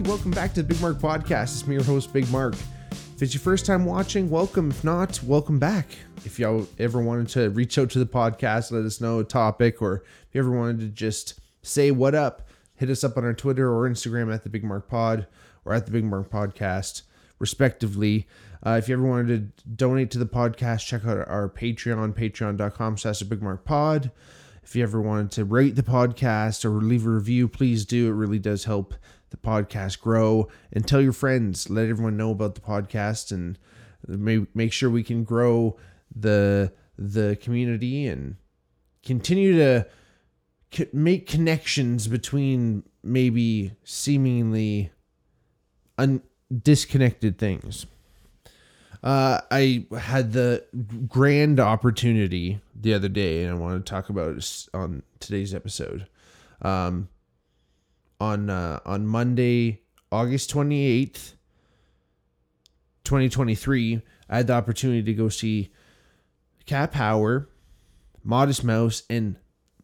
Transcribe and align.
everybody. 0.00 0.16
Welcome 0.16 0.30
back 0.30 0.54
to 0.54 0.62
the 0.62 0.68
Big 0.68 0.80
Mark 0.80 0.98
Podcast. 0.98 1.52
It's 1.52 1.66
me, 1.66 1.74
your 1.74 1.84
host, 1.84 2.12
Big 2.12 2.28
Mark. 2.30 2.54
If 2.90 3.22
it's 3.22 3.34
your 3.34 3.40
first 3.42 3.66
time 3.66 3.84
watching, 3.84 4.30
welcome. 4.30 4.70
If 4.70 4.82
not, 4.82 5.22
welcome 5.22 5.58
back. 5.58 5.86
If 6.24 6.38
y'all 6.38 6.66
ever 6.78 7.02
wanted 7.02 7.28
to 7.30 7.50
reach 7.50 7.76
out 7.78 7.90
to 7.90 7.98
the 7.98 8.06
podcast, 8.06 8.72
let 8.72 8.84
us 8.84 9.00
know 9.00 9.18
a 9.18 9.24
topic, 9.24 9.82
or 9.82 9.96
if 10.28 10.34
you 10.34 10.40
ever 10.40 10.50
wanted 10.50 10.80
to 10.80 10.88
just 10.88 11.38
say 11.62 11.90
what 11.90 12.14
up, 12.14 12.48
hit 12.76 12.88
us 12.88 13.04
up 13.04 13.18
on 13.18 13.24
our 13.24 13.34
Twitter 13.34 13.70
or 13.70 13.88
Instagram 13.88 14.32
at 14.32 14.42
the 14.42 14.48
Big 14.48 14.64
Mark 14.64 14.88
Pod 14.88 15.26
or 15.64 15.74
at 15.74 15.84
the 15.84 15.92
Big 15.92 16.04
Mark 16.04 16.30
Podcast, 16.30 17.02
respectively. 17.38 18.26
Uh, 18.64 18.76
if 18.78 18.88
you 18.88 18.94
ever 18.94 19.06
wanted 19.06 19.56
to 19.56 19.68
donate 19.68 20.10
to 20.12 20.18
the 20.18 20.26
podcast, 20.26 20.86
check 20.86 21.04
out 21.04 21.28
our 21.28 21.48
Patreon, 21.48 22.14
patreon.com 22.14 22.96
slash 22.96 23.18
the 23.18 23.26
Big 23.26 23.42
Mark 23.42 23.64
Pod. 23.64 24.10
If 24.62 24.76
you 24.76 24.82
ever 24.82 25.00
wanted 25.00 25.32
to 25.32 25.44
rate 25.44 25.74
the 25.74 25.82
podcast 25.82 26.64
or 26.64 26.70
leave 26.70 27.06
a 27.06 27.10
review, 27.10 27.48
please 27.48 27.84
do. 27.84 28.08
It 28.08 28.14
really 28.14 28.38
does 28.38 28.64
help 28.64 28.94
the 29.30 29.36
podcast 29.36 30.00
grow. 30.00 30.48
And 30.72 30.86
tell 30.86 31.00
your 31.00 31.12
friends, 31.12 31.70
let 31.70 31.88
everyone 31.88 32.16
know 32.16 32.30
about 32.30 32.54
the 32.54 32.60
podcast, 32.60 33.32
and 33.32 33.58
make 34.54 34.72
sure 34.72 34.90
we 34.90 35.02
can 35.02 35.24
grow 35.24 35.76
the 36.14 36.72
the 36.98 37.38
community 37.40 38.06
and 38.06 38.36
continue 39.04 39.56
to 39.56 39.86
make 40.92 41.26
connections 41.26 42.06
between 42.08 42.82
maybe 43.02 43.72
seemingly 43.84 44.90
un- 45.98 46.22
disconnected 46.62 47.38
things. 47.38 47.86
Uh, 49.02 49.40
I 49.50 49.86
had 49.98 50.32
the 50.32 50.64
grand 51.08 51.58
opportunity 51.58 52.60
the 52.74 52.92
other 52.92 53.08
day, 53.08 53.44
and 53.44 53.56
I 53.56 53.58
want 53.58 53.84
to 53.84 53.90
talk 53.90 54.10
about 54.10 54.36
it 54.36 54.66
on 54.74 55.02
today's 55.20 55.54
episode. 55.54 56.06
Um, 56.60 57.08
on 58.20 58.50
uh, 58.50 58.80
on 58.84 59.06
Monday, 59.06 59.82
August 60.12 60.50
twenty 60.50 60.84
eighth, 60.84 61.36
twenty 63.04 63.28
twenty 63.28 63.54
three, 63.54 64.02
I 64.28 64.38
had 64.38 64.46
the 64.48 64.52
opportunity 64.52 65.02
to 65.02 65.14
go 65.14 65.28
see 65.28 65.72
Cat 66.66 66.92
Power, 66.92 67.48
Modest 68.22 68.62
Mouse, 68.62 69.02
and 69.08 69.36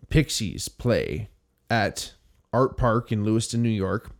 Pixies 0.08 0.68
play 0.68 1.30
at 1.70 2.14
Art 2.52 2.76
Park 2.76 3.10
in 3.10 3.24
Lewiston, 3.24 3.62
New 3.62 3.68
York, 3.68 4.12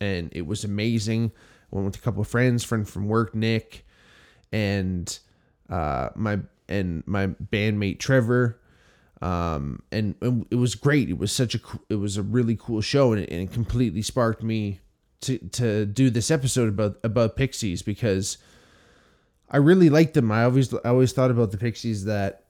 and 0.00 0.30
it 0.32 0.46
was 0.46 0.64
amazing. 0.64 1.32
I 1.72 1.76
went 1.76 1.86
with 1.86 1.96
a 1.96 2.00
couple 2.00 2.22
of 2.22 2.28
friends, 2.28 2.64
friend 2.64 2.88
from 2.88 3.08
work, 3.08 3.34
Nick, 3.34 3.84
and 4.52 5.18
uh, 5.68 6.10
my 6.14 6.38
and 6.68 7.02
my 7.06 7.26
bandmate 7.26 7.98
Trevor. 7.98 8.60
Um, 9.24 9.80
and, 9.90 10.14
and 10.20 10.46
it 10.50 10.56
was 10.56 10.74
great. 10.74 11.08
It 11.08 11.16
was 11.16 11.32
such 11.32 11.54
a 11.54 11.60
it 11.88 11.94
was 11.94 12.18
a 12.18 12.22
really 12.22 12.56
cool 12.56 12.82
show, 12.82 13.12
and 13.14 13.22
it, 13.22 13.30
and 13.30 13.40
it 13.40 13.52
completely 13.52 14.02
sparked 14.02 14.42
me 14.42 14.80
to 15.22 15.38
to 15.38 15.86
do 15.86 16.10
this 16.10 16.30
episode 16.30 16.68
about 16.68 16.98
about 17.02 17.34
Pixies 17.34 17.80
because 17.80 18.36
I 19.50 19.56
really 19.56 19.88
liked 19.88 20.12
them. 20.12 20.30
I 20.30 20.44
always 20.44 20.74
I 20.74 20.90
always 20.90 21.14
thought 21.14 21.30
about 21.30 21.52
the 21.52 21.56
Pixies 21.56 22.04
that 22.04 22.44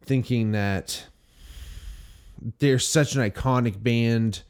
thinking 0.00 0.52
that 0.52 1.04
they're 2.58 2.78
such 2.78 3.14
an 3.14 3.30
iconic 3.30 3.82
band, 3.82 4.44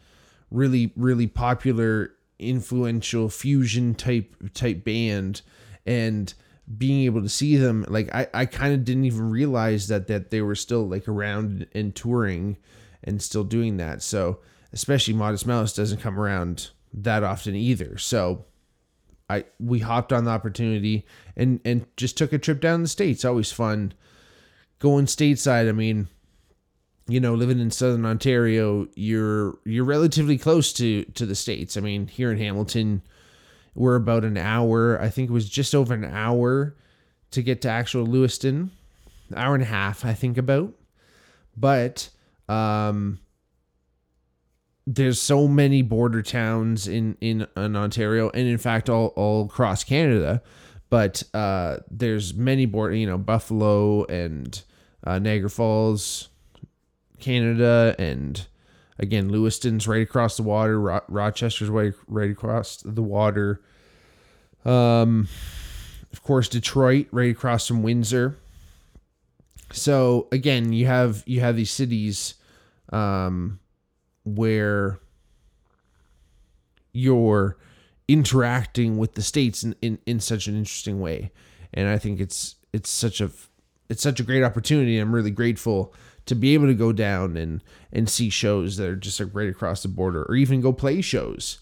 really 0.52 0.92
really 0.94 1.26
popular, 1.26 2.12
influential 2.38 3.28
fusion 3.28 3.96
type 3.96 4.32
type 4.54 4.84
band, 4.84 5.42
and 5.84 6.34
being 6.78 7.04
able 7.04 7.20
to 7.20 7.28
see 7.28 7.56
them 7.56 7.84
like 7.88 8.12
I, 8.14 8.26
I 8.32 8.46
kind 8.46 8.72
of 8.72 8.84
didn't 8.84 9.04
even 9.04 9.28
realize 9.28 9.88
that 9.88 10.06
that 10.06 10.30
they 10.30 10.40
were 10.40 10.54
still 10.54 10.88
like 10.88 11.06
around 11.06 11.66
and 11.72 11.94
touring 11.94 12.56
and 13.02 13.20
still 13.20 13.44
doing 13.44 13.76
that. 13.76 14.02
So 14.02 14.40
especially 14.72 15.14
Modest 15.14 15.46
Mouse 15.46 15.74
doesn't 15.74 16.00
come 16.00 16.18
around 16.18 16.70
that 16.92 17.22
often 17.22 17.54
either. 17.54 17.98
So 17.98 18.46
I 19.28 19.44
we 19.58 19.80
hopped 19.80 20.12
on 20.12 20.24
the 20.24 20.30
opportunity 20.30 21.06
and 21.36 21.60
and 21.64 21.86
just 21.96 22.16
took 22.16 22.32
a 22.32 22.38
trip 22.38 22.60
down 22.60 22.82
the 22.82 22.88
states. 22.88 23.24
Always 23.24 23.52
fun 23.52 23.92
going 24.78 25.06
stateside. 25.06 25.68
I 25.68 25.72
mean, 25.72 26.08
you 27.08 27.20
know, 27.20 27.34
living 27.34 27.60
in 27.60 27.70
southern 27.70 28.06
Ontario, 28.06 28.88
you're 28.94 29.58
you're 29.64 29.84
relatively 29.84 30.38
close 30.38 30.72
to 30.74 31.04
to 31.04 31.26
the 31.26 31.34
states. 31.34 31.76
I 31.76 31.80
mean, 31.80 32.06
here 32.06 32.32
in 32.32 32.38
Hamilton, 32.38 33.02
we're 33.74 33.96
about 33.96 34.24
an 34.24 34.36
hour. 34.36 35.00
I 35.00 35.08
think 35.08 35.30
it 35.30 35.32
was 35.32 35.48
just 35.48 35.74
over 35.74 35.94
an 35.94 36.04
hour 36.04 36.76
to 37.32 37.42
get 37.42 37.62
to 37.62 37.68
actual 37.68 38.06
Lewiston, 38.06 38.70
hour 39.34 39.54
and 39.54 39.62
a 39.62 39.66
half, 39.66 40.04
I 40.04 40.14
think 40.14 40.38
about. 40.38 40.72
But 41.56 42.10
um, 42.48 43.18
there's 44.86 45.20
so 45.20 45.48
many 45.48 45.82
border 45.82 46.22
towns 46.22 46.86
in 46.86 47.16
in, 47.20 47.46
in 47.56 47.76
Ontario, 47.76 48.30
and 48.30 48.46
in 48.46 48.58
fact, 48.58 48.88
all 48.88 49.08
all 49.16 49.46
across 49.46 49.84
Canada. 49.84 50.42
But 50.90 51.24
uh, 51.32 51.78
there's 51.90 52.34
many 52.34 52.66
border, 52.66 52.94
you 52.94 53.06
know, 53.06 53.18
Buffalo 53.18 54.04
and 54.04 54.62
uh, 55.02 55.18
Niagara 55.18 55.50
Falls, 55.50 56.28
Canada, 57.18 57.96
and 57.98 58.46
again, 58.98 59.30
Lewiston's 59.30 59.86
right 59.88 60.02
across 60.02 60.36
the 60.36 60.42
water. 60.42 60.80
Ro- 60.80 61.04
Rochester's 61.08 61.68
right 61.68 61.94
right 62.06 62.30
across 62.30 62.78
the 62.84 63.02
water. 63.02 63.60
Um, 64.64 65.28
of 66.12 66.22
course, 66.22 66.48
Detroit 66.48 67.08
right 67.10 67.30
across 67.30 67.66
from 67.66 67.82
Windsor. 67.82 68.36
So 69.72 70.28
again, 70.30 70.72
you 70.72 70.86
have 70.86 71.22
you 71.26 71.40
have 71.40 71.56
these 71.56 71.70
cities, 71.70 72.34
um, 72.92 73.58
where 74.24 75.00
you're 76.92 77.58
interacting 78.06 78.98
with 78.98 79.14
the 79.14 79.22
states 79.22 79.64
in, 79.64 79.74
in, 79.82 79.98
in 80.06 80.20
such 80.20 80.46
an 80.46 80.56
interesting 80.56 81.00
way, 81.00 81.32
and 81.72 81.88
I 81.88 81.98
think 81.98 82.20
it's 82.20 82.56
it's 82.72 82.90
such 82.90 83.20
a 83.20 83.30
it's 83.88 84.02
such 84.02 84.20
a 84.20 84.22
great 84.22 84.42
opportunity. 84.42 84.98
I'm 84.98 85.14
really 85.14 85.30
grateful 85.30 85.92
to 86.26 86.34
be 86.34 86.54
able 86.54 86.66
to 86.66 86.74
go 86.74 86.92
down 86.92 87.36
and 87.36 87.62
and 87.92 88.08
see 88.08 88.30
shows 88.30 88.76
that 88.76 88.88
are 88.88 88.96
just 88.96 89.20
like 89.20 89.34
right 89.34 89.48
across 89.48 89.82
the 89.82 89.88
border, 89.88 90.24
or 90.24 90.34
even 90.34 90.60
go 90.60 90.72
play 90.72 91.00
shows. 91.00 91.60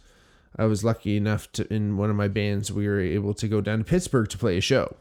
I 0.56 0.66
was 0.66 0.84
lucky 0.84 1.16
enough 1.16 1.50
to 1.52 1.72
in 1.72 1.96
one 1.96 2.10
of 2.10 2.16
my 2.16 2.28
bands 2.28 2.70
we 2.70 2.86
were 2.86 3.00
able 3.00 3.34
to 3.34 3.48
go 3.48 3.60
down 3.60 3.78
to 3.78 3.84
Pittsburgh 3.84 4.28
to 4.28 4.38
play 4.38 4.58
a 4.58 4.60
show, 4.60 4.96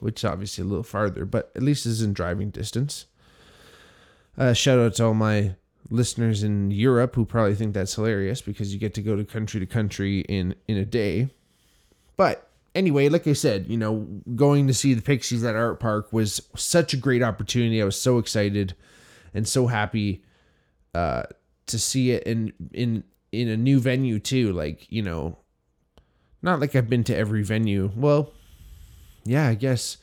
which 0.00 0.20
is 0.20 0.24
obviously 0.24 0.62
a 0.62 0.66
little 0.66 0.82
farther, 0.82 1.24
but 1.24 1.50
at 1.54 1.62
least 1.62 1.86
is 1.86 2.02
in 2.02 2.12
driving 2.12 2.50
distance. 2.50 3.06
Uh, 4.36 4.52
shout 4.52 4.78
out 4.78 4.94
to 4.94 5.04
all 5.04 5.14
my 5.14 5.54
listeners 5.90 6.42
in 6.42 6.70
Europe 6.70 7.14
who 7.14 7.24
probably 7.24 7.54
think 7.54 7.74
that's 7.74 7.94
hilarious 7.94 8.40
because 8.40 8.72
you 8.72 8.80
get 8.80 8.94
to 8.94 9.02
go 9.02 9.14
to 9.14 9.24
country 9.24 9.60
to 9.60 9.66
country 9.66 10.20
in 10.20 10.54
in 10.66 10.76
a 10.76 10.84
day. 10.84 11.28
But 12.16 12.43
anyway, 12.74 13.08
like 13.08 13.26
I 13.26 13.32
said, 13.32 13.66
you 13.68 13.76
know, 13.76 14.06
going 14.34 14.66
to 14.66 14.74
see 14.74 14.94
the 14.94 15.02
Pixies 15.02 15.44
at 15.44 15.56
Art 15.56 15.80
Park 15.80 16.12
was 16.12 16.40
such 16.56 16.92
a 16.92 16.98
great 16.98 17.22
opportunity. 17.22 17.80
I 17.80 17.84
was 17.84 18.00
so 18.00 18.18
excited 18.18 18.74
and 19.32 19.46
so 19.46 19.66
happy 19.66 20.24
uh, 20.94 21.24
to 21.66 21.78
see 21.78 22.10
it 22.10 22.24
in 22.24 22.52
in 22.72 23.04
in 23.32 23.48
a 23.48 23.56
new 23.56 23.80
venue 23.80 24.18
too. 24.18 24.52
Like 24.52 24.90
you 24.90 25.02
know, 25.02 25.38
not 26.42 26.60
like 26.60 26.74
I've 26.74 26.90
been 26.90 27.04
to 27.04 27.16
every 27.16 27.42
venue. 27.42 27.90
Well, 27.96 28.32
yeah, 29.24 29.48
I 29.48 29.54
guess 29.54 29.98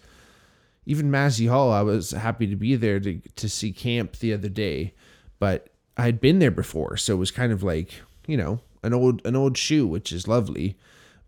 even 0.85 1.11
Massey 1.11 1.47
Hall. 1.47 1.71
I 1.71 1.81
was 1.81 2.11
happy 2.11 2.47
to 2.47 2.55
be 2.55 2.75
there 2.75 2.99
to 2.99 3.19
to 3.19 3.49
see 3.49 3.71
camp 3.71 4.17
the 4.17 4.33
other 4.33 4.49
day, 4.49 4.93
but 5.40 5.69
I'd 5.97 6.22
been 6.22 6.40
there 6.40 6.51
before, 6.51 6.97
so 6.97 7.16
it 7.16 7.19
was 7.19 7.31
kind 7.31 7.51
of 7.51 7.63
like 7.63 8.01
you 8.28 8.37
know 8.37 8.61
an 8.84 8.93
old 8.93 9.25
an 9.25 9.35
old 9.35 9.57
shoe, 9.57 9.87
which 9.87 10.11
is 10.11 10.28
lovely 10.28 10.78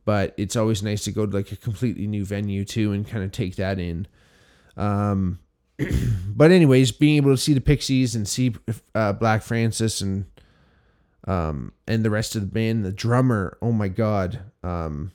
but 0.05 0.33
it's 0.37 0.55
always 0.55 0.83
nice 0.83 1.03
to 1.05 1.11
go 1.11 1.25
to 1.25 1.35
like 1.35 1.51
a 1.51 1.55
completely 1.55 2.07
new 2.07 2.25
venue 2.25 2.65
too 2.65 2.91
and 2.91 3.07
kind 3.07 3.23
of 3.23 3.31
take 3.31 3.55
that 3.55 3.79
in. 3.79 4.07
Um, 4.75 5.39
but 6.27 6.51
anyways, 6.51 6.91
being 6.91 7.17
able 7.17 7.31
to 7.31 7.37
see 7.37 7.53
the 7.53 7.61
Pixies 7.61 8.15
and 8.15 8.27
see 8.27 8.53
uh, 8.93 9.13
Black 9.13 9.43
Francis 9.43 10.01
and 10.01 10.25
um 11.25 11.71
and 11.87 12.03
the 12.03 12.09
rest 12.09 12.35
of 12.35 12.41
the 12.41 12.47
band, 12.47 12.83
the 12.83 12.91
drummer, 12.91 13.57
oh 13.61 13.71
my 13.71 13.87
god, 13.87 14.39
um, 14.61 15.11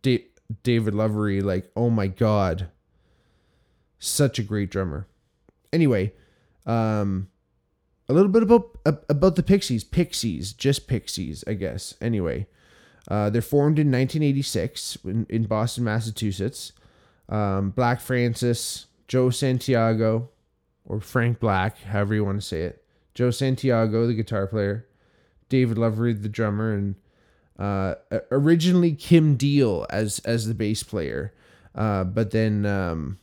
da- 0.00 0.26
David 0.62 0.94
Lovering, 0.94 1.44
like 1.44 1.70
oh 1.76 1.90
my 1.90 2.06
god, 2.06 2.68
such 3.98 4.38
a 4.38 4.42
great 4.42 4.70
drummer. 4.70 5.06
Anyway, 5.70 6.12
um, 6.64 7.28
a 8.08 8.14
little 8.14 8.30
bit 8.30 8.42
about 8.42 8.78
about 8.86 9.36
the 9.36 9.42
Pixies, 9.42 9.84
Pixies, 9.84 10.54
just 10.54 10.88
Pixies, 10.88 11.44
I 11.46 11.54
guess. 11.54 11.94
Anyway. 12.00 12.46
Uh, 13.08 13.30
they're 13.30 13.42
formed 13.42 13.78
in 13.78 13.88
1986 13.88 14.98
in, 15.04 15.26
in 15.28 15.44
Boston, 15.44 15.84
Massachusetts. 15.84 16.72
Um, 17.28 17.70
Black 17.70 18.00
Francis, 18.00 18.86
Joe 19.08 19.30
Santiago, 19.30 20.28
or 20.84 21.00
Frank 21.00 21.40
Black, 21.40 21.78
however 21.82 22.14
you 22.14 22.24
want 22.24 22.40
to 22.40 22.46
say 22.46 22.62
it. 22.62 22.84
Joe 23.14 23.30
Santiago, 23.30 24.06
the 24.06 24.14
guitar 24.14 24.46
player. 24.46 24.86
David 25.48 25.76
Lovering, 25.76 26.22
the 26.22 26.28
drummer, 26.28 26.72
and 26.72 26.94
uh, 27.58 27.94
originally 28.30 28.92
Kim 28.92 29.36
Deal 29.36 29.86
as 29.90 30.18
as 30.20 30.46
the 30.46 30.54
bass 30.54 30.82
player, 30.82 31.34
uh, 31.74 32.04
but 32.04 32.30
then 32.30 32.64
um, 32.64 33.18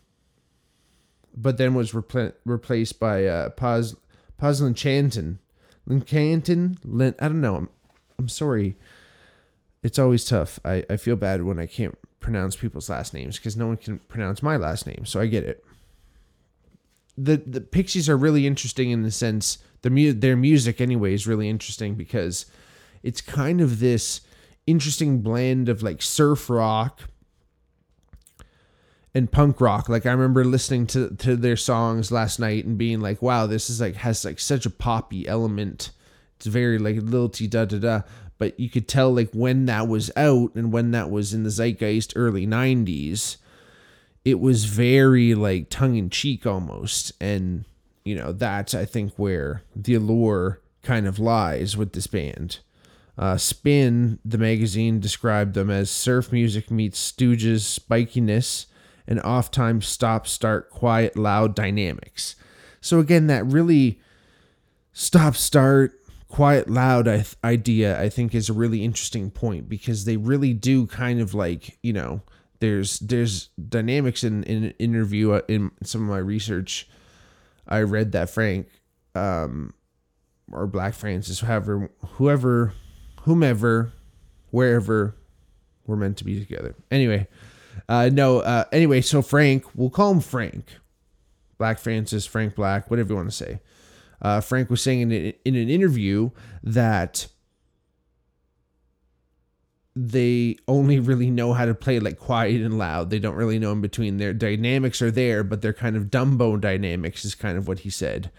but 1.35 1.57
then 1.57 1.73
was 1.73 1.91
repl- 1.93 2.33
replaced 2.45 2.99
by 2.99 3.25
uh, 3.25 3.49
Paz 3.49 3.95
Paz 4.37 4.61
Linchanton. 4.61 5.39
Linchanton, 5.87 6.77
Lin- 6.83 7.15
I 7.19 7.27
don't 7.29 7.41
know. 7.41 7.55
I'm, 7.55 7.69
I'm 8.19 8.29
sorry. 8.29 8.77
It's 9.83 9.99
always 9.99 10.25
tough. 10.25 10.59
I, 10.65 10.83
I 10.89 10.97
feel 10.97 11.15
bad 11.15 11.43
when 11.43 11.59
I 11.59 11.65
can't 11.65 11.97
pronounce 12.19 12.55
people's 12.55 12.89
last 12.89 13.13
names 13.13 13.37
because 13.37 13.55
no 13.55 13.67
one 13.67 13.77
can 13.77 13.99
pronounce 13.99 14.43
my 14.43 14.57
last 14.57 14.85
name, 14.85 15.05
so 15.05 15.19
I 15.19 15.27
get 15.27 15.43
it. 15.43 15.63
The 17.17 17.37
the 17.37 17.61
Pixies 17.61 18.09
are 18.09 18.17
really 18.17 18.47
interesting 18.47 18.91
in 18.91 19.03
the 19.03 19.11
sense 19.11 19.57
the 19.81 19.89
mu- 19.89 20.13
their 20.13 20.35
music 20.35 20.81
anyway 20.81 21.13
is 21.13 21.27
really 21.27 21.49
interesting 21.49 21.95
because 21.95 22.45
it's 23.03 23.21
kind 23.21 23.61
of 23.61 23.79
this 23.79 24.21
interesting 24.67 25.21
blend 25.21 25.69
of 25.69 25.81
like 25.81 26.01
surf 26.01 26.49
rock 26.49 27.01
and 29.15 29.31
punk 29.31 29.59
rock. 29.61 29.89
Like 29.89 30.05
I 30.05 30.11
remember 30.11 30.43
listening 30.43 30.87
to 30.87 31.15
to 31.15 31.35
their 31.35 31.57
songs 31.57 32.11
last 32.11 32.39
night 32.39 32.65
and 32.65 32.77
being 32.77 32.99
like, 32.99 33.21
"Wow, 33.21 33.47
this 33.47 33.69
is 33.69 33.81
like 33.81 33.95
has 33.95 34.25
like 34.25 34.39
such 34.39 34.65
a 34.65 34.69
poppy 34.69 35.27
element." 35.27 35.91
It's 36.37 36.45
very 36.45 36.79
like 36.79 36.97
lilty 37.01 37.47
da 37.47 37.65
da 37.65 37.79
da, 37.79 38.01
but 38.39 38.59
you 38.59 38.69
could 38.69 38.87
tell 38.87 39.13
like 39.13 39.29
when 39.31 39.67
that 39.67 39.87
was 39.87 40.09
out 40.15 40.55
and 40.55 40.73
when 40.73 40.89
that 40.91 41.11
was 41.11 41.33
in 41.33 41.43
the 41.43 41.51
zeitgeist 41.51 42.13
early 42.15 42.47
90s, 42.47 43.37
it 44.25 44.39
was 44.39 44.65
very 44.65 45.35
like 45.35 45.69
tongue 45.69 45.95
in 45.95 46.09
cheek 46.09 46.47
almost 46.47 47.11
and 47.21 47.65
you 48.03 48.15
know, 48.15 48.31
that's 48.31 48.73
I 48.73 48.85
think 48.85 49.13
where 49.17 49.61
the 49.75 49.93
allure 49.93 50.61
kind 50.81 51.05
of 51.05 51.19
lies 51.19 51.77
with 51.77 51.93
this 51.93 52.07
band. 52.07 52.59
Uh, 53.17 53.37
Spin, 53.37 54.17
the 54.23 54.37
magazine, 54.37 54.99
described 54.99 55.53
them 55.53 55.69
as 55.69 55.91
surf 55.91 56.31
music 56.31 56.71
meets 56.71 57.11
Stooges' 57.11 57.79
spikiness 57.79 58.65
and 59.05 59.21
off 59.21 59.51
time 59.51 59.81
stop 59.81 60.25
start 60.25 60.69
quiet 60.69 61.17
loud 61.17 61.53
dynamics. 61.53 62.35
So 62.79 62.99
again, 62.99 63.27
that 63.27 63.45
really 63.45 63.99
stop 64.93 65.35
start 65.35 65.98
quiet 66.29 66.69
loud 66.69 67.07
idea 67.43 67.99
I 67.99 68.07
think 68.07 68.33
is 68.33 68.49
a 68.49 68.53
really 68.53 68.83
interesting 68.83 69.31
point 69.31 69.67
because 69.67 70.05
they 70.05 70.15
really 70.15 70.53
do 70.53 70.85
kind 70.87 71.19
of 71.19 71.33
like 71.33 71.77
you 71.83 71.91
know 71.91 72.21
there's 72.59 72.99
there's 72.99 73.49
dynamics 73.67 74.23
in 74.23 74.43
in 74.43 74.65
an 74.65 74.73
interview 74.79 75.33
uh, 75.33 75.41
in 75.47 75.71
some 75.83 76.03
of 76.03 76.09
my 76.09 76.19
research 76.19 76.87
I 77.67 77.81
read 77.81 78.11
that 78.13 78.29
Frank 78.29 78.67
um 79.15 79.73
or 80.51 80.67
Black 80.67 80.93
Francis 80.93 81.39
whoever 81.39 81.89
whoever 82.05 82.73
whomever 83.23 83.91
wherever 84.51 85.15
we're 85.85 85.95
meant 85.95 86.17
to 86.17 86.23
be 86.23 86.39
together 86.39 86.75
anyway 86.91 87.27
uh, 87.87 88.09
no, 88.11 88.39
uh, 88.39 88.65
anyway, 88.71 89.01
so 89.01 89.21
Frank, 89.21 89.65
we'll 89.75 89.89
call 89.89 90.11
him 90.11 90.19
Frank. 90.19 90.77
Black 91.57 91.79
Francis, 91.79 92.25
Frank 92.25 92.55
Black, 92.55 92.89
whatever 92.89 93.09
you 93.09 93.15
want 93.15 93.29
to 93.29 93.35
say. 93.35 93.59
Uh, 94.21 94.41
Frank 94.41 94.69
was 94.69 94.81
saying 94.81 95.01
in, 95.01 95.33
in 95.45 95.55
an 95.55 95.69
interview 95.69 96.31
that 96.63 97.27
they 99.95 100.55
only 100.67 100.99
really 100.99 101.29
know 101.29 101.53
how 101.53 101.65
to 101.65 101.73
play 101.73 101.99
like 101.99 102.17
quiet 102.17 102.61
and 102.61 102.77
loud. 102.77 103.09
They 103.09 103.19
don't 103.19 103.35
really 103.35 103.59
know 103.59 103.71
in 103.71 103.81
between. 103.81 104.17
Their 104.17 104.33
dynamics 104.33 105.01
are 105.01 105.11
there, 105.11 105.43
but 105.43 105.61
they're 105.61 105.73
kind 105.73 105.97
of 105.97 106.05
Dumbo 106.05 106.59
dynamics, 106.59 107.25
is 107.25 107.35
kind 107.35 107.57
of 107.57 107.67
what 107.67 107.79
he 107.79 107.89
said. 107.89 108.31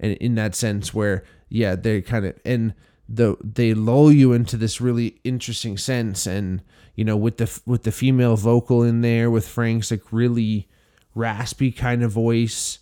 And 0.00 0.14
in 0.14 0.34
that 0.34 0.54
sense, 0.54 0.92
where, 0.92 1.22
yeah, 1.48 1.76
they're 1.76 2.02
kind 2.02 2.26
of, 2.26 2.34
and 2.44 2.74
the, 3.08 3.36
they 3.42 3.72
lull 3.72 4.10
you 4.10 4.32
into 4.32 4.56
this 4.56 4.80
really 4.80 5.20
interesting 5.22 5.78
sense. 5.78 6.26
And, 6.26 6.62
you 6.96 7.04
know, 7.04 7.16
with 7.16 7.36
the 7.36 7.60
with 7.66 7.84
the 7.84 7.92
female 7.92 8.36
vocal 8.36 8.82
in 8.82 9.02
there, 9.02 9.30
with 9.30 9.46
Frank's 9.46 9.90
like 9.90 10.12
really 10.12 10.68
raspy 11.14 11.70
kind 11.70 12.02
of 12.02 12.10
voice, 12.10 12.78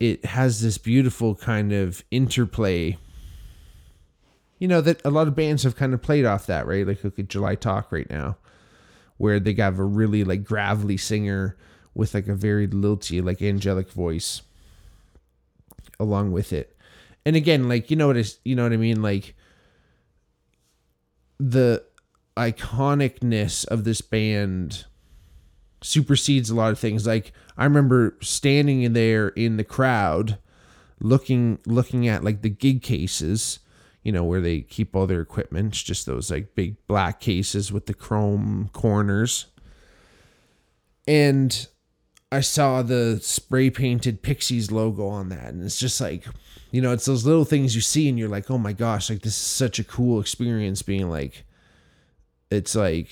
it 0.00 0.24
has 0.24 0.62
this 0.62 0.78
beautiful 0.78 1.34
kind 1.34 1.72
of 1.72 2.02
interplay. 2.10 2.96
You 4.58 4.68
know 4.68 4.80
that 4.80 5.04
a 5.04 5.10
lot 5.10 5.28
of 5.28 5.36
bands 5.36 5.62
have 5.62 5.76
kind 5.76 5.94
of 5.94 6.02
played 6.02 6.24
off 6.24 6.46
that, 6.46 6.66
right? 6.66 6.86
Like 6.86 7.04
look 7.04 7.18
at 7.18 7.28
July 7.28 7.54
Talk 7.54 7.92
right 7.92 8.08
now, 8.10 8.36
where 9.18 9.38
they 9.38 9.54
have 9.54 9.78
a 9.78 9.84
really 9.84 10.24
like 10.24 10.42
gravelly 10.42 10.96
singer 10.96 11.56
with 11.94 12.14
like 12.14 12.28
a 12.28 12.34
very 12.34 12.66
lilty, 12.66 13.20
like 13.20 13.42
angelic 13.42 13.90
voice 13.90 14.42
along 15.98 16.32
with 16.32 16.52
it. 16.52 16.76
And 17.24 17.36
again, 17.36 17.68
like 17.68 17.90
you 17.90 17.96
know 17.96 18.06
what 18.06 18.16
is 18.16 18.38
you 18.44 18.56
know 18.56 18.64
what 18.64 18.72
I 18.72 18.78
mean, 18.78 19.02
like 19.02 19.34
the 21.38 21.84
iconicness 22.36 23.66
of 23.66 23.84
this 23.84 24.00
band 24.00 24.86
supersedes 25.82 26.50
a 26.50 26.54
lot 26.54 26.72
of 26.72 26.78
things. 26.78 27.06
Like 27.06 27.32
I 27.56 27.64
remember 27.64 28.16
standing 28.20 28.82
in 28.82 28.92
there 28.92 29.28
in 29.28 29.56
the 29.56 29.64
crowd 29.64 30.38
looking 31.00 31.58
looking 31.66 32.06
at 32.08 32.24
like 32.24 32.42
the 32.42 32.50
gig 32.50 32.82
cases, 32.82 33.60
you 34.02 34.12
know, 34.12 34.24
where 34.24 34.40
they 34.40 34.60
keep 34.60 34.94
all 34.94 35.06
their 35.06 35.20
equipment, 35.20 35.72
just 35.72 36.06
those 36.06 36.30
like 36.30 36.54
big 36.54 36.76
black 36.86 37.20
cases 37.20 37.72
with 37.72 37.86
the 37.86 37.94
chrome 37.94 38.70
corners. 38.72 39.46
And 41.08 41.66
I 42.30 42.40
saw 42.40 42.82
the 42.82 43.18
spray 43.20 43.70
painted 43.70 44.22
Pixies 44.22 44.70
logo 44.70 45.08
on 45.08 45.30
that 45.30 45.48
and 45.48 45.64
it's 45.64 45.78
just 45.78 46.00
like 46.00 46.24
you 46.72 46.80
know, 46.80 46.92
it's 46.92 47.06
those 47.06 47.26
little 47.26 47.44
things 47.44 47.74
you 47.74 47.80
see 47.80 48.08
and 48.08 48.16
you're 48.16 48.28
like, 48.28 48.48
"Oh 48.48 48.58
my 48.58 48.72
gosh, 48.72 49.10
like 49.10 49.22
this 49.22 49.32
is 49.32 49.38
such 49.38 49.80
a 49.80 49.84
cool 49.84 50.20
experience 50.20 50.82
being 50.82 51.10
like 51.10 51.44
it's 52.50 52.74
like 52.74 53.08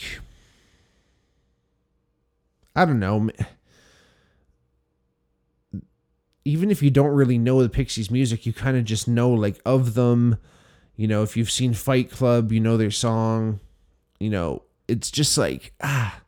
I 2.79 2.85
don't 2.85 3.01
know. 3.01 3.29
Even 6.45 6.71
if 6.71 6.83
you 6.83 6.91
don't 6.91 7.15
really 7.15 7.37
know 7.37 7.63
the 7.63 7.69
Pixies 7.69 8.11
music, 8.11 8.47
you 8.47 8.53
kind 8.53 8.77
of 8.77 8.85
just 8.85 9.09
know 9.09 9.31
like 9.31 9.61
of 9.67 9.95
them. 9.95 10.39
You 10.97 11.09
know, 11.09 11.23
if 11.23 11.37
you've 11.37 11.51
seen 11.51 11.75
Fight 11.75 12.11
Club, 12.11 12.53
you 12.53 12.61
know 12.61 12.77
their 12.77 12.91
song. 12.91 13.61
You 14.21 14.31
know, 14.31 14.63
it's 14.87 15.11
just 15.11 15.37
like 15.37 15.73
ah 15.83 16.23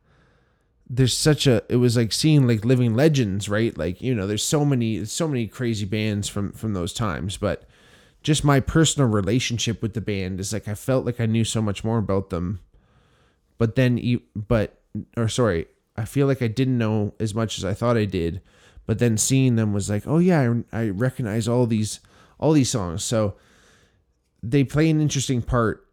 there's 0.89 1.17
such 1.17 1.47
a 1.47 1.63
it 1.69 1.77
was 1.77 1.97
like 1.97 2.13
seeing 2.13 2.49
like 2.49 2.65
living 2.65 2.95
legends, 2.95 3.49
right? 3.49 3.77
Like, 3.79 4.03
you 4.03 4.15
know, 4.15 4.27
there's 4.27 4.45
so 4.45 4.65
many 4.65 5.05
so 5.05 5.29
many 5.29 5.47
crazy 5.47 5.87
bands 5.87 6.29
from 6.29 6.53
from 6.53 6.75
those 6.75 6.93
times, 6.93 7.37
but 7.37 7.69
just 8.23 8.45
my 8.45 8.61
personal 8.61 9.09
relationship 9.09 9.81
with 9.81 9.95
the 9.95 10.01
band 10.01 10.41
is 10.41 10.53
like 10.53 10.69
I 10.69 10.75
felt 10.75 11.07
like 11.07 11.21
I 11.21 11.27
knew 11.27 11.45
so 11.45 11.63
much 11.63 11.85
more 11.85 11.99
about 11.99 12.31
them 12.31 12.61
but 13.61 13.77
then 13.77 14.21
but 14.35 14.81
or 15.17 15.29
sorry 15.29 15.67
i 16.01 16.05
feel 16.05 16.27
like 16.27 16.43
i 16.43 16.49
didn't 16.49 16.79
know 16.79 17.15
as 17.21 17.35
much 17.35 17.59
as 17.59 17.65
i 17.65 17.75
thought 17.75 17.97
i 17.97 18.05
did 18.05 18.41
but 18.87 18.99
then 18.99 19.17
seeing 19.17 19.57
them 19.57 19.73
was 19.73 19.89
like 19.89 20.03
oh 20.07 20.19
yeah 20.19 20.55
i, 20.73 20.81
I 20.81 20.89
recognize 20.89 21.47
all 21.47 21.67
these 21.67 22.01
all 22.41 22.53
these 22.53 22.71
songs. 22.71 23.05
So 23.05 23.37
they 24.43 24.65
play 24.65 24.91
an 24.91 25.01
interesting 25.01 25.43
part 25.43 25.87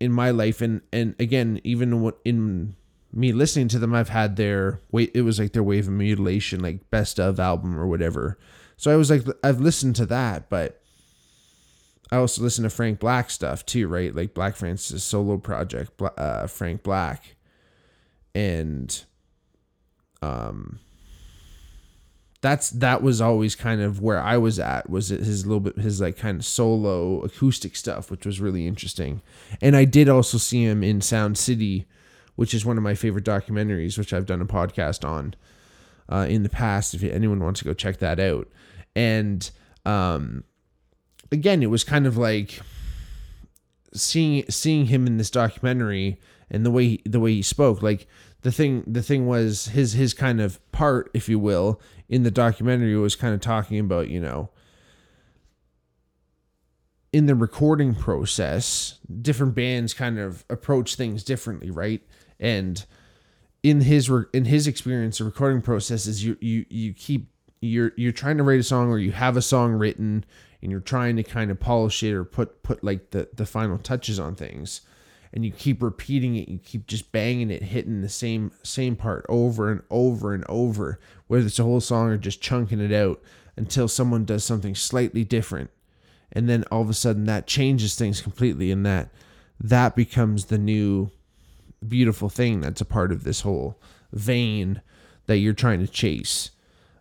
in 0.00 0.10
my 0.10 0.30
life. 0.30 0.60
And 0.60 0.80
and 0.92 1.14
again 1.20 1.60
even 1.62 2.12
in 2.24 2.74
me 3.12 3.32
listening 3.32 3.66
to 3.66 3.78
them 3.80 3.92
i've 3.92 4.08
had 4.08 4.36
their 4.36 4.78
wait 4.92 5.10
it 5.14 5.22
was 5.22 5.40
like 5.40 5.52
their 5.52 5.64
wave 5.64 5.88
of 5.88 5.92
mutilation 5.92 6.60
like 6.60 6.88
best 6.92 7.18
of 7.20 7.38
album 7.38 7.78
or 7.78 7.86
whatever. 7.86 8.38
So 8.76 8.90
i 8.90 8.96
was 8.96 9.10
like 9.10 9.24
i've 9.44 9.60
listened 9.60 9.96
to 9.96 10.06
that 10.06 10.48
but 10.48 10.78
I 12.12 12.16
also 12.16 12.42
listen 12.42 12.64
to 12.64 12.70
Frank 12.70 12.98
Black 12.98 13.30
stuff 13.30 13.64
too, 13.64 13.86
right? 13.86 14.12
Like 14.12 14.34
Black 14.34 14.56
Francis 14.56 15.04
solo 15.04 15.36
project, 15.36 15.92
uh, 16.02 16.48
Frank 16.48 16.82
Black, 16.82 17.36
and 18.34 19.04
um, 20.22 20.78
that's 22.40 22.70
that 22.70 23.02
was 23.02 23.20
always 23.20 23.54
kind 23.54 23.80
of 23.80 24.00
where 24.00 24.20
I 24.20 24.38
was 24.38 24.58
at. 24.58 24.88
Was 24.88 25.08
his 25.08 25.46
little 25.46 25.60
bit 25.60 25.76
his 25.76 26.00
like 26.00 26.16
kind 26.16 26.40
of 26.40 26.46
solo 26.46 27.20
acoustic 27.22 27.76
stuff, 27.76 28.10
which 28.10 28.24
was 28.24 28.40
really 28.40 28.66
interesting. 28.66 29.20
And 29.60 29.76
I 29.76 29.84
did 29.84 30.08
also 30.08 30.38
see 30.38 30.64
him 30.64 30.82
in 30.82 31.00
Sound 31.00 31.36
City, 31.36 31.86
which 32.36 32.54
is 32.54 32.64
one 32.64 32.78
of 32.78 32.82
my 32.82 32.94
favorite 32.94 33.24
documentaries, 33.24 33.98
which 33.98 34.12
I've 34.12 34.26
done 34.26 34.40
a 34.40 34.46
podcast 34.46 35.06
on 35.06 35.34
uh, 36.08 36.26
in 36.28 36.42
the 36.42 36.48
past. 36.48 36.94
If 36.94 37.02
anyone 37.02 37.40
wants 37.40 37.60
to 37.60 37.66
go 37.66 37.74
check 37.74 37.98
that 37.98 38.18
out, 38.18 38.48
and 38.96 39.50
um 39.84 40.44
again, 41.32 41.62
it 41.62 41.70
was 41.70 41.84
kind 41.84 42.06
of 42.06 42.16
like 42.16 42.60
seeing 43.92 44.44
seeing 44.48 44.86
him 44.86 45.06
in 45.06 45.16
this 45.16 45.30
documentary 45.30 46.18
and 46.50 46.64
the 46.64 46.70
way 46.70 46.98
the 47.04 47.20
way 47.20 47.34
he 47.34 47.42
spoke. 47.42 47.82
Like 47.82 48.06
the 48.42 48.52
thing 48.52 48.84
the 48.86 49.02
thing 49.02 49.26
was 49.26 49.66
his 49.66 49.92
his 49.94 50.14
kind 50.14 50.40
of 50.40 50.60
part, 50.72 51.10
if 51.14 51.28
you 51.28 51.38
will, 51.38 51.80
in 52.08 52.22
the 52.22 52.30
documentary 52.30 52.96
was 52.96 53.16
kind 53.16 53.34
of 53.34 53.40
talking 53.40 53.78
about 53.78 54.08
you 54.08 54.20
know 54.20 54.50
in 57.12 57.26
the 57.26 57.34
recording 57.34 57.94
process, 57.94 58.98
different 59.20 59.54
bands 59.54 59.92
kind 59.94 60.18
of 60.18 60.44
approach 60.48 60.94
things 60.94 61.24
differently, 61.24 61.70
right? 61.70 62.02
And 62.38 62.84
in 63.62 63.82
his 63.82 64.10
in 64.32 64.44
his 64.46 64.66
experience, 64.66 65.18
the 65.18 65.24
recording 65.24 65.60
process 65.60 66.06
is 66.06 66.24
you 66.24 66.36
you 66.40 66.64
you 66.68 66.92
keep 66.92 67.28
you're 67.60 67.92
you're 67.96 68.12
trying 68.12 68.36
to 68.38 68.42
write 68.42 68.60
a 68.60 68.64
song 68.64 68.88
or 68.88 68.98
you 68.98 69.12
have 69.12 69.36
a 69.36 69.42
song 69.42 69.72
written 69.72 70.24
and 70.62 70.70
you're 70.70 70.80
trying 70.80 71.16
to 71.16 71.22
kind 71.22 71.50
of 71.50 71.58
polish 71.58 72.02
it 72.02 72.14
or 72.14 72.24
put 72.24 72.62
put 72.62 72.82
like 72.84 73.10
the 73.10 73.28
the 73.34 73.44
final 73.44 73.76
touches 73.76 74.18
on 74.18 74.34
things 74.34 74.82
and 75.32 75.44
you 75.44 75.50
keep 75.50 75.82
repeating 75.82 76.36
it 76.36 76.48
you 76.48 76.58
keep 76.58 76.86
just 76.86 77.12
banging 77.12 77.50
it 77.50 77.62
hitting 77.62 78.00
the 78.00 78.08
same 78.08 78.52
same 78.62 78.96
part 78.96 79.24
over 79.28 79.70
and 79.70 79.82
over 79.90 80.34
and 80.34 80.44
over 80.48 80.98
whether 81.26 81.46
it's 81.46 81.58
a 81.58 81.64
whole 81.64 81.80
song 81.80 82.08
or 82.08 82.16
just 82.16 82.40
chunking 82.40 82.80
it 82.80 82.92
out 82.92 83.20
until 83.56 83.88
someone 83.88 84.24
does 84.24 84.44
something 84.44 84.74
slightly 84.74 85.24
different 85.24 85.70
and 86.32 86.48
then 86.48 86.64
all 86.70 86.82
of 86.82 86.90
a 86.90 86.94
sudden 86.94 87.24
that 87.24 87.46
changes 87.46 87.94
things 87.94 88.20
completely 88.20 88.70
and 88.70 88.84
that 88.86 89.08
that 89.60 89.94
becomes 89.94 90.46
the 90.46 90.58
new 90.58 91.10
beautiful 91.86 92.28
thing 92.28 92.60
that's 92.60 92.80
a 92.80 92.86
part 92.86 93.12
of 93.12 93.24
this 93.24 93.40
whole 93.40 93.78
vein 94.12 94.80
that 95.26 95.38
you're 95.38 95.52
trying 95.52 95.80
to 95.80 95.86
chase. 95.86 96.50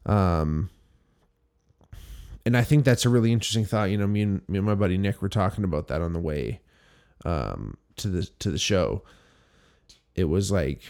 Um, 0.05 0.69
and 2.45 2.55
I 2.55 2.63
think 2.63 2.85
that's 2.85 3.05
a 3.05 3.09
really 3.09 3.31
interesting 3.31 3.65
thought. 3.65 3.89
You 3.89 3.97
know, 3.97 4.07
me 4.07 4.21
and 4.21 4.41
me 4.47 4.57
and 4.57 4.65
my 4.65 4.75
buddy 4.75 4.97
Nick 4.97 5.21
were 5.21 5.29
talking 5.29 5.63
about 5.63 5.87
that 5.87 6.01
on 6.01 6.13
the 6.13 6.19
way 6.19 6.61
um, 7.25 7.77
to 7.99 8.07
the 8.09 8.25
to 8.39 8.51
the 8.51 8.57
show. 8.57 9.03
It 10.15 10.25
was 10.25 10.51
like 10.51 10.81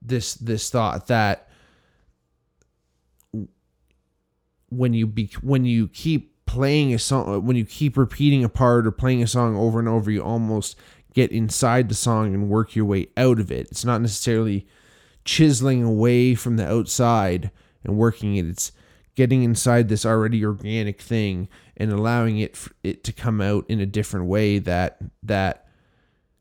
this 0.00 0.34
this 0.34 0.70
thought 0.70 1.06
that 1.08 1.48
when 4.70 4.94
you 4.94 5.06
be 5.06 5.30
when 5.42 5.64
you 5.64 5.88
keep 5.88 6.32
playing 6.46 6.92
a 6.92 6.98
song 6.98 7.44
when 7.46 7.56
you 7.56 7.64
keep 7.64 7.96
repeating 7.96 8.42
a 8.42 8.48
part 8.48 8.86
or 8.86 8.90
playing 8.90 9.22
a 9.22 9.26
song 9.26 9.56
over 9.56 9.78
and 9.78 9.88
over 9.88 10.10
you 10.10 10.22
almost 10.22 10.76
get 11.14 11.30
inside 11.30 11.88
the 11.88 11.94
song 11.94 12.34
and 12.34 12.48
work 12.48 12.74
your 12.74 12.84
way 12.84 13.06
out 13.16 13.38
of 13.38 13.52
it 13.52 13.68
it's 13.70 13.84
not 13.84 14.00
necessarily 14.00 14.66
chiseling 15.24 15.82
away 15.82 16.34
from 16.34 16.56
the 16.56 16.66
outside 16.66 17.50
and 17.84 17.96
working 17.96 18.36
it 18.36 18.46
it's 18.46 18.72
getting 19.14 19.42
inside 19.42 19.88
this 19.88 20.06
already 20.06 20.44
organic 20.44 21.00
thing 21.00 21.48
and 21.76 21.92
allowing 21.92 22.38
it 22.38 22.58
it 22.82 23.04
to 23.04 23.12
come 23.12 23.40
out 23.40 23.64
in 23.68 23.80
a 23.80 23.86
different 23.86 24.26
way 24.26 24.58
that 24.58 24.98
that 25.22 25.66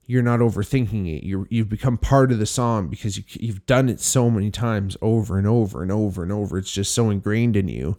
you're 0.05 0.21
not 0.21 0.39
overthinking 0.39 1.07
it. 1.17 1.23
You 1.23 1.47
you've 1.49 1.69
become 1.69 1.97
part 1.97 2.31
of 2.31 2.39
the 2.39 2.45
song 2.45 2.87
because 2.87 3.17
you, 3.17 3.23
you've 3.29 3.65
done 3.65 3.89
it 3.89 3.99
so 3.99 4.29
many 4.29 4.51
times 4.51 4.97
over 5.01 5.37
and 5.37 5.47
over 5.47 5.81
and 5.81 5.91
over 5.91 6.23
and 6.23 6.31
over. 6.31 6.57
It's 6.57 6.71
just 6.71 6.93
so 6.93 7.09
ingrained 7.09 7.55
in 7.55 7.67
you 7.67 7.97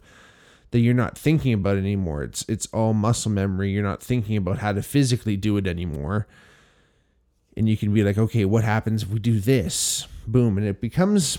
that 0.71 0.79
you're 0.79 0.93
not 0.93 1.17
thinking 1.17 1.53
about 1.53 1.77
it 1.77 1.79
anymore. 1.81 2.23
It's 2.23 2.45
it's 2.47 2.65
all 2.67 2.93
muscle 2.93 3.31
memory. 3.31 3.71
You're 3.71 3.83
not 3.83 4.01
thinking 4.01 4.37
about 4.37 4.57
how 4.57 4.73
to 4.73 4.81
physically 4.81 5.37
do 5.37 5.57
it 5.57 5.67
anymore. 5.67 6.27
And 7.55 7.69
you 7.69 7.77
can 7.77 7.93
be 7.93 8.03
like, 8.03 8.17
okay, 8.17 8.45
what 8.45 8.63
happens 8.63 9.03
if 9.03 9.09
we 9.09 9.19
do 9.19 9.39
this? 9.39 10.07
Boom, 10.25 10.57
and 10.57 10.65
it 10.65 10.81
becomes. 10.81 11.37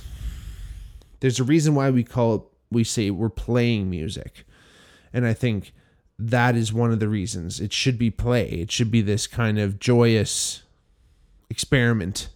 There's 1.18 1.40
a 1.40 1.44
reason 1.44 1.74
why 1.74 1.90
we 1.90 2.04
call 2.04 2.34
it. 2.34 2.42
We 2.71 2.85
say 2.85 3.11
we're 3.11 3.28
playing 3.28 3.90
music, 3.90 4.44
and 5.12 5.26
I 5.26 5.35
think 5.35 5.73
that 6.18 6.54
is 6.54 6.73
one 6.73 6.92
of 6.92 7.00
the 7.00 7.09
reasons 7.09 7.61
it 7.61 7.73
should 7.73 7.99
be 7.99 8.11
play. 8.11 8.49
It 8.49 8.71
should 8.71 8.90
be 8.90 9.02
this 9.02 9.26
kind 9.26 9.59
of 9.59 9.78
joyous 9.78 10.62
experiment 11.50 12.28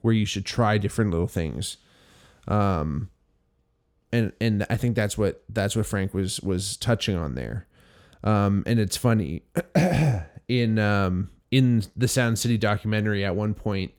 where 0.00 0.14
you 0.14 0.26
should 0.26 0.44
try 0.44 0.78
different 0.78 1.10
little 1.10 1.28
things. 1.28 1.76
Um, 2.48 3.10
and 4.12 4.32
and 4.40 4.66
I 4.68 4.76
think 4.76 4.94
that's 4.94 5.16
what 5.16 5.42
that's 5.48 5.74
what 5.74 5.86
Frank 5.86 6.12
was 6.12 6.40
was 6.40 6.76
touching 6.76 7.16
on 7.16 7.34
there. 7.34 7.66
Um, 8.24 8.62
and 8.66 8.78
it's 8.78 8.96
funny 8.96 9.42
in 10.48 10.78
um, 10.78 11.30
in 11.50 11.84
the 11.96 12.08
Sound 12.08 12.38
City 12.38 12.58
documentary 12.58 13.24
at 13.24 13.34
one 13.34 13.54
point, 13.54 13.92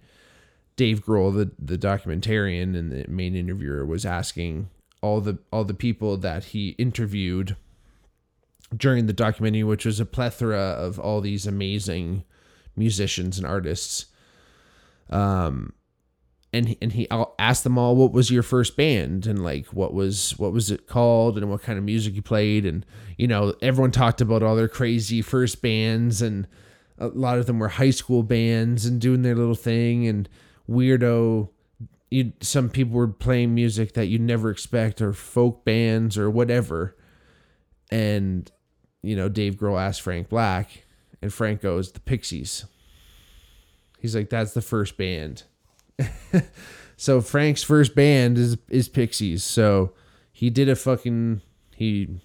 Dave 0.76 1.04
Grohl, 1.04 1.34
the 1.34 1.52
the 1.58 1.78
documentarian 1.78 2.78
and 2.78 2.92
the 2.92 3.06
main 3.08 3.36
interviewer, 3.36 3.86
was 3.86 4.06
asking 4.06 4.70
all 5.04 5.20
the 5.20 5.38
all 5.52 5.66
the 5.66 5.74
people 5.74 6.18
that 6.18 6.46
he 6.46 6.70
interviewed 6.80 7.56
during 8.76 9.06
the 9.06 9.14
documentary, 9.14 9.64
which 9.64 9.86
was 9.86 10.00
a 10.00 10.06
plethora 10.06 10.58
of 10.58 10.98
all 10.98 11.22
these 11.22 11.46
amazing 11.46 12.24
musicians 12.76 13.38
and 13.38 13.46
artists. 13.46 14.08
Um, 15.10 15.74
and 16.54 16.78
and 16.82 16.94
he 16.94 17.08
asked 17.38 17.66
them 17.66 17.78
all 17.78 17.96
what 17.96 18.14
was 18.14 18.32
your 18.32 18.44
first 18.44 18.78
band? 18.78 19.28
And 19.28 19.44
like 19.44 19.68
what 19.68 19.94
was 19.94 20.38
what 20.40 20.54
was 20.54 20.72
it 20.72 20.88
called? 20.88 21.38
And 21.38 21.50
what 21.50 21.64
kind 21.64 21.78
of 21.78 21.84
music 21.84 22.16
you 22.16 22.22
played? 22.22 22.66
And 22.66 22.86
you 23.18 23.28
know 23.28 23.54
everyone 23.62 23.92
talked 23.92 24.22
about 24.22 24.42
all 24.42 24.56
their 24.56 24.70
crazy 24.70 25.22
first 25.22 25.62
bands 25.62 26.22
and 26.22 26.48
a 26.98 27.08
lot 27.08 27.40
of 27.40 27.48
them 27.48 27.60
were 27.60 27.70
high 27.70 27.90
school 27.90 28.24
bands 28.24 28.86
and 28.86 29.02
doing 29.02 29.24
their 29.24 29.36
little 29.36 29.56
thing. 29.56 30.08
And 30.08 30.30
weirdo 30.70 31.50
you 32.14 32.34
some 32.42 32.70
people 32.70 32.96
were 32.96 33.08
playing 33.08 33.54
music 33.54 33.94
that 33.94 34.08
you'd 34.08 34.22
never 34.22 34.50
expect 34.50 35.02
or 35.02 35.14
folk 35.14 35.66
bands 35.66 36.18
or 36.18 36.30
whatever 36.30 36.96
and 37.92 38.52
you 39.02 39.16
know 39.16 39.30
Dave 39.30 39.56
Grohl 39.56 39.80
asked 39.80 40.02
Frank 40.02 40.30
Black 40.30 40.86
and 41.22 41.34
Frank 41.34 41.62
goes 41.62 41.92
the 41.92 42.00
Pixies 42.00 42.66
he's 44.00 44.16
like 44.16 44.30
that's 44.30 44.54
the 44.54 44.62
first 44.62 44.98
band 44.98 45.44
so 46.98 47.22
Frank's 47.22 47.64
first 47.64 47.96
band 47.96 48.38
is 48.38 48.58
is 48.70 48.90
Pixies. 48.90 49.44
So 49.44 49.94
he 50.32 50.50
did 50.50 50.70
a 50.70 50.76
fucking 50.76 51.42
he 51.76 52.22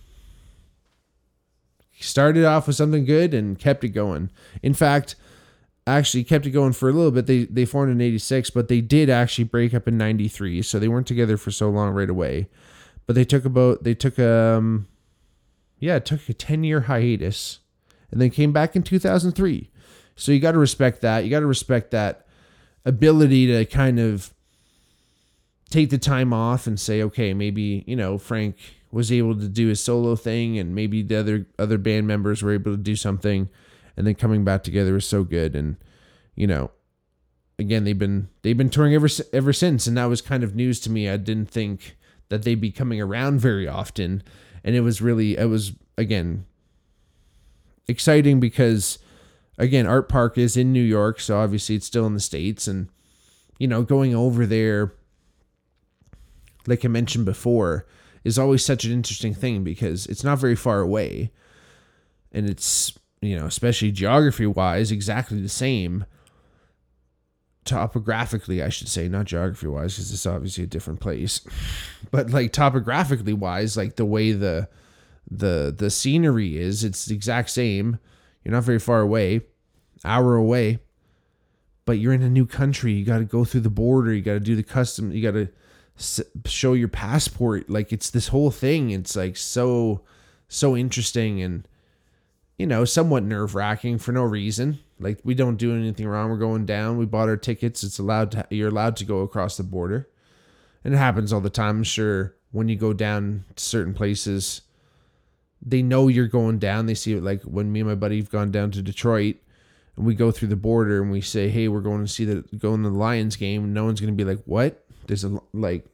started 2.01 2.45
off 2.45 2.67
with 2.67 2.77
something 2.77 3.05
good 3.05 3.35
and 3.35 3.59
kept 3.59 3.85
it 3.85 3.91
going. 3.91 4.31
In 4.63 4.75
fact, 4.75 5.17
actually 5.97 6.25
kept 6.25 6.47
it 6.47 6.51
going 6.51 6.73
for 6.73 6.89
a 6.89 6.93
little 6.93 7.11
bit. 7.11 7.27
They 7.27 7.45
they 7.45 7.65
formed 7.65 7.93
in 7.93 8.01
86, 8.01 8.51
but 8.51 8.69
they 8.69 8.81
did 8.81 9.09
actually 9.09 9.45
break 9.45 9.73
up 9.75 9.89
in 9.89 9.97
93. 9.97 10.63
So 10.63 10.79
they 10.79 10.89
weren't 10.89 11.07
together 11.07 11.37
for 11.37 11.51
so 11.51 11.71
long 11.71 11.93
right 11.93 12.11
away. 12.11 12.49
But 13.07 13.15
they 13.15 13.25
took 13.25 13.45
about 13.45 13.85
they 13.85 13.95
took 13.95 14.19
um 14.19 14.87
yeah, 15.79 15.97
it 15.97 16.05
took 16.05 16.29
a 16.29 16.35
10 16.35 16.65
year 16.65 16.83
hiatus 16.83 17.61
and 18.11 18.21
then 18.21 18.31
came 18.31 18.53
back 18.53 18.75
in 18.75 18.83
2003. 18.83 19.71
So 20.17 20.33
you 20.33 20.41
got 20.41 20.53
to 20.53 20.59
respect 20.59 21.01
that. 21.03 21.25
You 21.25 21.31
got 21.31 21.41
to 21.41 21.47
respect 21.47 21.93
that 21.93 22.27
ability 22.85 23.47
to 23.47 23.65
kind 23.65 24.01
of 24.01 24.35
take 25.71 25.91
the 25.91 25.99
time 25.99 26.33
off 26.33 26.67
and 26.67 26.81
say, 26.81 27.03
okay, 27.03 27.35
maybe, 27.35 27.85
you 27.87 27.95
know, 27.95 28.19
Frank 28.19 28.57
was 28.91 29.13
able 29.13 29.37
to 29.37 29.49
do 29.49 29.69
his 29.69 29.81
solo 29.81 30.17
thing 30.17 30.59
and 30.59 30.75
maybe 30.75 31.03
the 31.03 31.17
other 31.17 31.47
other 31.59 31.79
band 31.79 32.07
members 32.07 32.43
were 32.43 32.53
able 32.53 32.73
to 32.73 32.79
do 32.79 32.97
something 32.97 33.49
and 33.99 34.07
then 34.07 34.15
coming 34.15 34.45
back 34.45 34.63
together 34.63 34.95
was 34.95 35.05
so 35.05 35.23
good 35.23 35.55
and 35.55 35.77
you 36.35 36.47
know 36.47 36.71
again 37.59 37.85
they've 37.85 37.99
been 37.99 38.29
they've 38.41 38.57
been 38.57 38.71
touring 38.71 38.95
ever 38.95 39.09
ever 39.35 39.53
since 39.53 39.87
and 39.87 39.99
that 39.99 40.07
was 40.07 40.23
kind 40.23 40.43
of 40.43 40.55
news 40.55 40.81
to 40.81 40.91
me 40.91 41.11
I 41.11 41.19
didn't 41.19 41.51
think 41.51 41.99
that 42.31 42.45
they'd 42.45 42.61
be 42.61 42.71
coming 42.71 43.01
around 43.01 43.41
very 43.41 43.69
often 43.69 44.23
and 44.65 44.75
it 44.75 44.81
was 44.81 45.03
really 45.03 45.37
it 45.37 45.51
was 45.51 45.73
again 45.99 46.47
exciting 47.87 48.41
because 48.41 48.99
again, 49.59 49.87
Art 49.87 50.09
Park 50.09 50.39
is 50.39 50.57
in 50.57 50.73
New 50.73 50.83
York, 50.83 51.21
so 51.21 51.39
obviously 51.39 51.75
it's 51.75 51.87
still 51.87 52.07
in 52.07 52.15
the 52.15 52.21
States. 52.21 52.67
And, 52.67 52.89
you 53.59 53.67
know, 53.67 53.83
going 53.83 54.15
over 54.15 54.47
there, 54.47 54.95
like 56.67 56.85
I 56.85 56.89
mentioned 56.89 57.25
before, 57.25 57.87
is 58.25 58.39
always 58.39 58.65
such 58.65 58.85
an 58.85 58.93
interesting 58.93 59.35
thing 59.35 59.65
because 59.65 60.07
it's 60.07 60.25
not 60.25 60.39
very 60.39 60.57
far 60.57 60.81
away. 60.81 61.33
And 62.33 62.49
it's, 62.49 62.97
you 63.21 63.39
know, 63.39 63.47
especially 63.47 63.91
geography 63.93 64.47
wise, 64.47 64.91
exactly 64.93 65.41
the 65.41 65.49
same. 65.49 66.05
Topographically, 67.65 68.63
I 68.63 68.71
should 68.71 68.89
say, 68.89 69.09
not 69.09 69.27
geography 69.27 69.67
wise, 69.67 69.95
because 69.95 70.13
it's 70.13 70.27
obviously 70.27 70.65
a 70.65 70.69
different 70.69 71.01
place. 71.01 71.41
But 72.11 72.31
like 72.31 72.53
topographically 72.53 73.35
wise, 73.35 73.77
like 73.77 73.97
the 73.97 74.07
way 74.07 74.33
the 74.33 74.69
the 75.31 75.75
the 75.77 75.91
scenery 75.91 76.57
is, 76.57 76.85
it's 76.85 77.05
the 77.05 77.15
exact 77.15 77.51
same 77.51 77.99
you're 78.49 78.55
not 78.55 78.65
very 78.65 78.79
far 78.79 79.01
away, 79.01 79.43
hour 80.07 80.35
away, 80.35 80.79
but 81.85 81.99
you're 81.99 82.15
in 82.15 82.23
a 82.23 82.31
new 82.31 82.47
country. 82.47 82.93
You 82.93 83.05
got 83.05 83.19
to 83.19 83.27
go 83.27 83.45
through 83.45 83.61
the 83.61 83.69
border. 83.69 84.11
You 84.11 84.23
got 84.23 84.33
to 84.33 84.41
do 84.41 84.57
the 84.57 84.63
custom. 84.63 85.13
You 85.13 85.23
got 85.23 85.33
to 85.33 86.25
show 86.47 86.73
your 86.73 86.89
passport. 86.89 87.69
Like 87.69 87.93
it's 87.93 88.09
this 88.09 88.29
whole 88.29 88.51
thing. 88.51 88.89
It's 88.89 89.15
like 89.17 89.37
so, 89.37 90.01
so 90.49 90.75
interesting 90.75 91.43
and, 91.43 91.69
you 92.59 92.67
know, 92.67 92.85
somewhat 92.85 93.23
nerve 93.23 93.55
wracking 93.55 93.99
for 93.99 94.13
no 94.13 94.23
reason. 94.25 94.81
Like 94.99 95.21
we 95.25 95.35
don't 95.35 95.57
do 95.57 95.75
anything 95.75 96.07
wrong. 96.09 96.29
We're 96.29 96.37
going 96.37 96.67
down. 96.67 96.99
We 96.99 97.07
bought 97.07 97.29
our 97.29 97.37
tickets. 97.37 97.85
It's 97.85 97.99
allowed 97.99 98.33
to, 98.33 98.47
you're 98.51 98.69
allowed 98.69 98.97
to 98.97 99.05
go 99.05 99.21
across 99.21 99.57
the 99.57 99.63
border. 99.63 100.09
And 100.85 100.93
it 100.93 100.99
happens 100.99 101.33
all 101.33 101.41
the 101.41 101.51
time. 101.51 101.79
I'm 101.79 101.85
sure 101.85 102.35
when 102.51 102.69
you 102.69 102.77
go 102.77 102.93
down 102.93 103.45
to 103.57 103.63
certain 103.63 103.95
places, 103.95 104.63
they 105.65 105.83
know 105.83 106.09
you're 106.09 106.27
going 106.27 106.59
down. 106.59 106.87
They 106.87 106.95
see 106.95 107.15
it 107.15 107.23
like 107.23 107.43
when 107.43 107.73
me 107.73 107.81
and 107.81 107.89
my 107.89 107.95
buddy 107.95 108.19
have 108.19 108.31
gone 108.31 108.51
down 108.51 108.73
to 108.73 108.83
Detroit 108.83 109.37
and 109.97 110.07
we 110.07 110.15
go 110.15 110.31
through 110.31 110.49
the 110.49 110.57
border 110.57 111.03
and 111.03 111.11
we 111.11 111.21
say, 111.21 111.49
"Hey, 111.49 111.69
we're 111.69 111.81
going 111.81 112.05
to 112.05 112.11
see 112.11 112.25
the 112.25 112.45
going 112.57 112.83
to 112.85 112.91
the 112.91 112.97
Lions 112.97 113.37
game." 113.37 113.73
No 113.73 113.85
one's 113.85 114.01
to 114.13 114.17
be 114.17 114.25
like, 114.25 114.43
"What?" 114.45 114.85
There's 115.07 115.25
a 115.25 115.41
like 115.53 115.85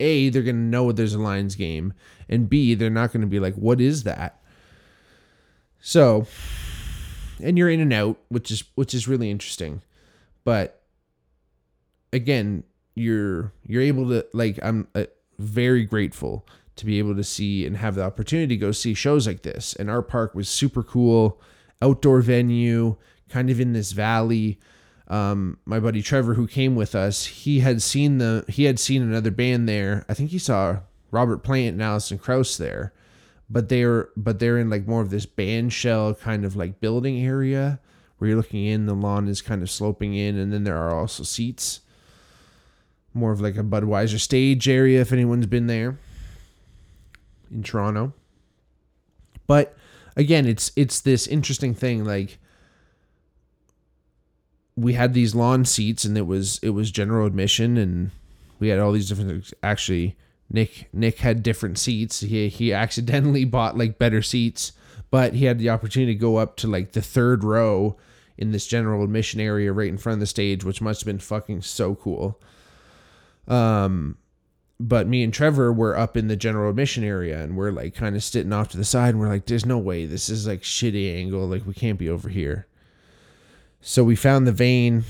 A, 0.00 0.28
they're 0.28 0.42
to 0.56 0.62
know 0.62 0.92
there's 0.92 1.14
a 1.14 1.18
Lions 1.18 1.54
game, 1.54 1.94
and 2.28 2.48
B, 2.48 2.74
they're 2.74 2.90
not 2.90 3.12
to 3.22 3.26
be 3.26 3.40
like, 3.40 3.54
"What 3.54 3.80
is 3.80 4.04
that?" 4.04 4.38
So, 5.86 6.26
and 7.42 7.58
you're 7.58 7.68
in 7.68 7.78
and 7.78 7.92
out, 7.92 8.18
which 8.28 8.50
is 8.50 8.64
which 8.74 8.94
is 8.94 9.06
really 9.06 9.30
interesting. 9.30 9.82
But 10.42 10.80
again, 12.10 12.64
you're 12.94 13.52
you're 13.66 13.82
able 13.82 14.08
to 14.08 14.26
like 14.32 14.58
I'm 14.62 14.88
uh, 14.94 15.04
very 15.38 15.84
grateful 15.84 16.46
to 16.76 16.86
be 16.86 16.98
able 16.98 17.14
to 17.14 17.22
see 17.22 17.66
and 17.66 17.76
have 17.76 17.96
the 17.96 18.02
opportunity 18.02 18.56
to 18.56 18.60
go 18.60 18.72
see 18.72 18.94
shows 18.94 19.26
like 19.26 19.42
this. 19.42 19.74
And 19.74 19.90
Art 19.90 20.08
Park 20.08 20.34
was 20.34 20.48
super 20.48 20.82
cool, 20.82 21.38
outdoor 21.82 22.22
venue, 22.22 22.96
kind 23.28 23.50
of 23.50 23.60
in 23.60 23.74
this 23.74 23.92
valley. 23.92 24.58
Um, 25.08 25.58
my 25.66 25.80
buddy 25.80 26.00
Trevor, 26.00 26.32
who 26.32 26.46
came 26.46 26.76
with 26.76 26.94
us, 26.94 27.26
he 27.26 27.60
had 27.60 27.82
seen 27.82 28.16
the 28.16 28.46
he 28.48 28.64
had 28.64 28.78
seen 28.78 29.02
another 29.02 29.30
band 29.30 29.68
there. 29.68 30.06
I 30.08 30.14
think 30.14 30.30
he 30.30 30.38
saw 30.38 30.78
Robert 31.10 31.42
Plant 31.42 31.74
and 31.74 31.82
Alison 31.82 32.16
Krauss 32.16 32.56
there, 32.56 32.94
but 33.54 33.68
they're 33.68 34.08
but 34.16 34.40
they're 34.40 34.58
in 34.58 34.68
like 34.68 34.88
more 34.88 35.00
of 35.00 35.10
this 35.10 35.26
band 35.26 35.72
shell 35.72 36.12
kind 36.12 36.44
of 36.44 36.56
like 36.56 36.80
building 36.80 37.24
area 37.24 37.78
where 38.18 38.28
you're 38.28 38.36
looking 38.36 38.66
in. 38.66 38.86
The 38.86 38.94
lawn 38.94 39.28
is 39.28 39.40
kind 39.40 39.62
of 39.62 39.70
sloping 39.70 40.12
in, 40.12 40.36
and 40.36 40.52
then 40.52 40.64
there 40.64 40.76
are 40.76 40.92
also 40.92 41.22
seats. 41.22 41.80
More 43.14 43.30
of 43.30 43.40
like 43.40 43.56
a 43.56 43.62
Budweiser 43.62 44.18
stage 44.18 44.68
area 44.68 45.00
if 45.00 45.12
anyone's 45.12 45.46
been 45.46 45.68
there 45.68 46.00
in 47.48 47.62
Toronto. 47.62 48.12
But 49.46 49.76
again, 50.16 50.46
it's 50.46 50.72
it's 50.74 51.00
this 51.00 51.28
interesting 51.28 51.74
thing 51.74 52.04
like 52.04 52.38
we 54.74 54.94
had 54.94 55.14
these 55.14 55.36
lawn 55.36 55.64
seats 55.64 56.04
and 56.04 56.18
it 56.18 56.26
was 56.26 56.58
it 56.60 56.70
was 56.70 56.90
general 56.90 57.24
admission 57.24 57.76
and 57.76 58.10
we 58.58 58.66
had 58.66 58.80
all 58.80 58.90
these 58.90 59.08
different 59.08 59.52
actually 59.62 60.16
Nick 60.50 60.88
Nick 60.92 61.18
had 61.18 61.42
different 61.42 61.78
seats. 61.78 62.20
He 62.20 62.48
he 62.48 62.72
accidentally 62.72 63.44
bought 63.44 63.76
like 63.76 63.98
better 63.98 64.22
seats, 64.22 64.72
but 65.10 65.34
he 65.34 65.46
had 65.46 65.58
the 65.58 65.70
opportunity 65.70 66.14
to 66.14 66.18
go 66.18 66.36
up 66.36 66.56
to 66.56 66.68
like 66.68 66.92
the 66.92 67.02
third 67.02 67.44
row 67.44 67.96
in 68.36 68.50
this 68.50 68.66
general 68.66 69.04
admission 69.04 69.40
area 69.40 69.72
right 69.72 69.88
in 69.88 69.98
front 69.98 70.14
of 70.14 70.20
the 70.20 70.26
stage, 70.26 70.64
which 70.64 70.80
must 70.80 71.00
have 71.00 71.06
been 71.06 71.18
fucking 71.18 71.62
so 71.62 71.94
cool. 71.94 72.40
Um 73.48 74.18
but 74.80 75.06
me 75.06 75.22
and 75.22 75.32
Trevor 75.32 75.72
were 75.72 75.96
up 75.96 76.16
in 76.16 76.26
the 76.26 76.36
general 76.36 76.70
admission 76.70 77.04
area 77.04 77.40
and 77.40 77.56
we're 77.56 77.70
like 77.70 77.94
kind 77.94 78.16
of 78.16 78.24
sitting 78.24 78.52
off 78.52 78.68
to 78.70 78.76
the 78.76 78.84
side 78.84 79.10
and 79.10 79.20
we're 79.20 79.28
like, 79.28 79.46
there's 79.46 79.64
no 79.64 79.78
way 79.78 80.04
this 80.04 80.28
is 80.28 80.46
like 80.46 80.62
shitty 80.62 81.16
angle. 81.16 81.46
Like 81.46 81.64
we 81.64 81.74
can't 81.74 81.98
be 81.98 82.08
over 82.08 82.28
here. 82.28 82.66
So 83.80 84.02
we 84.02 84.16
found 84.16 84.46
the 84.46 84.52
vein. 84.52 85.04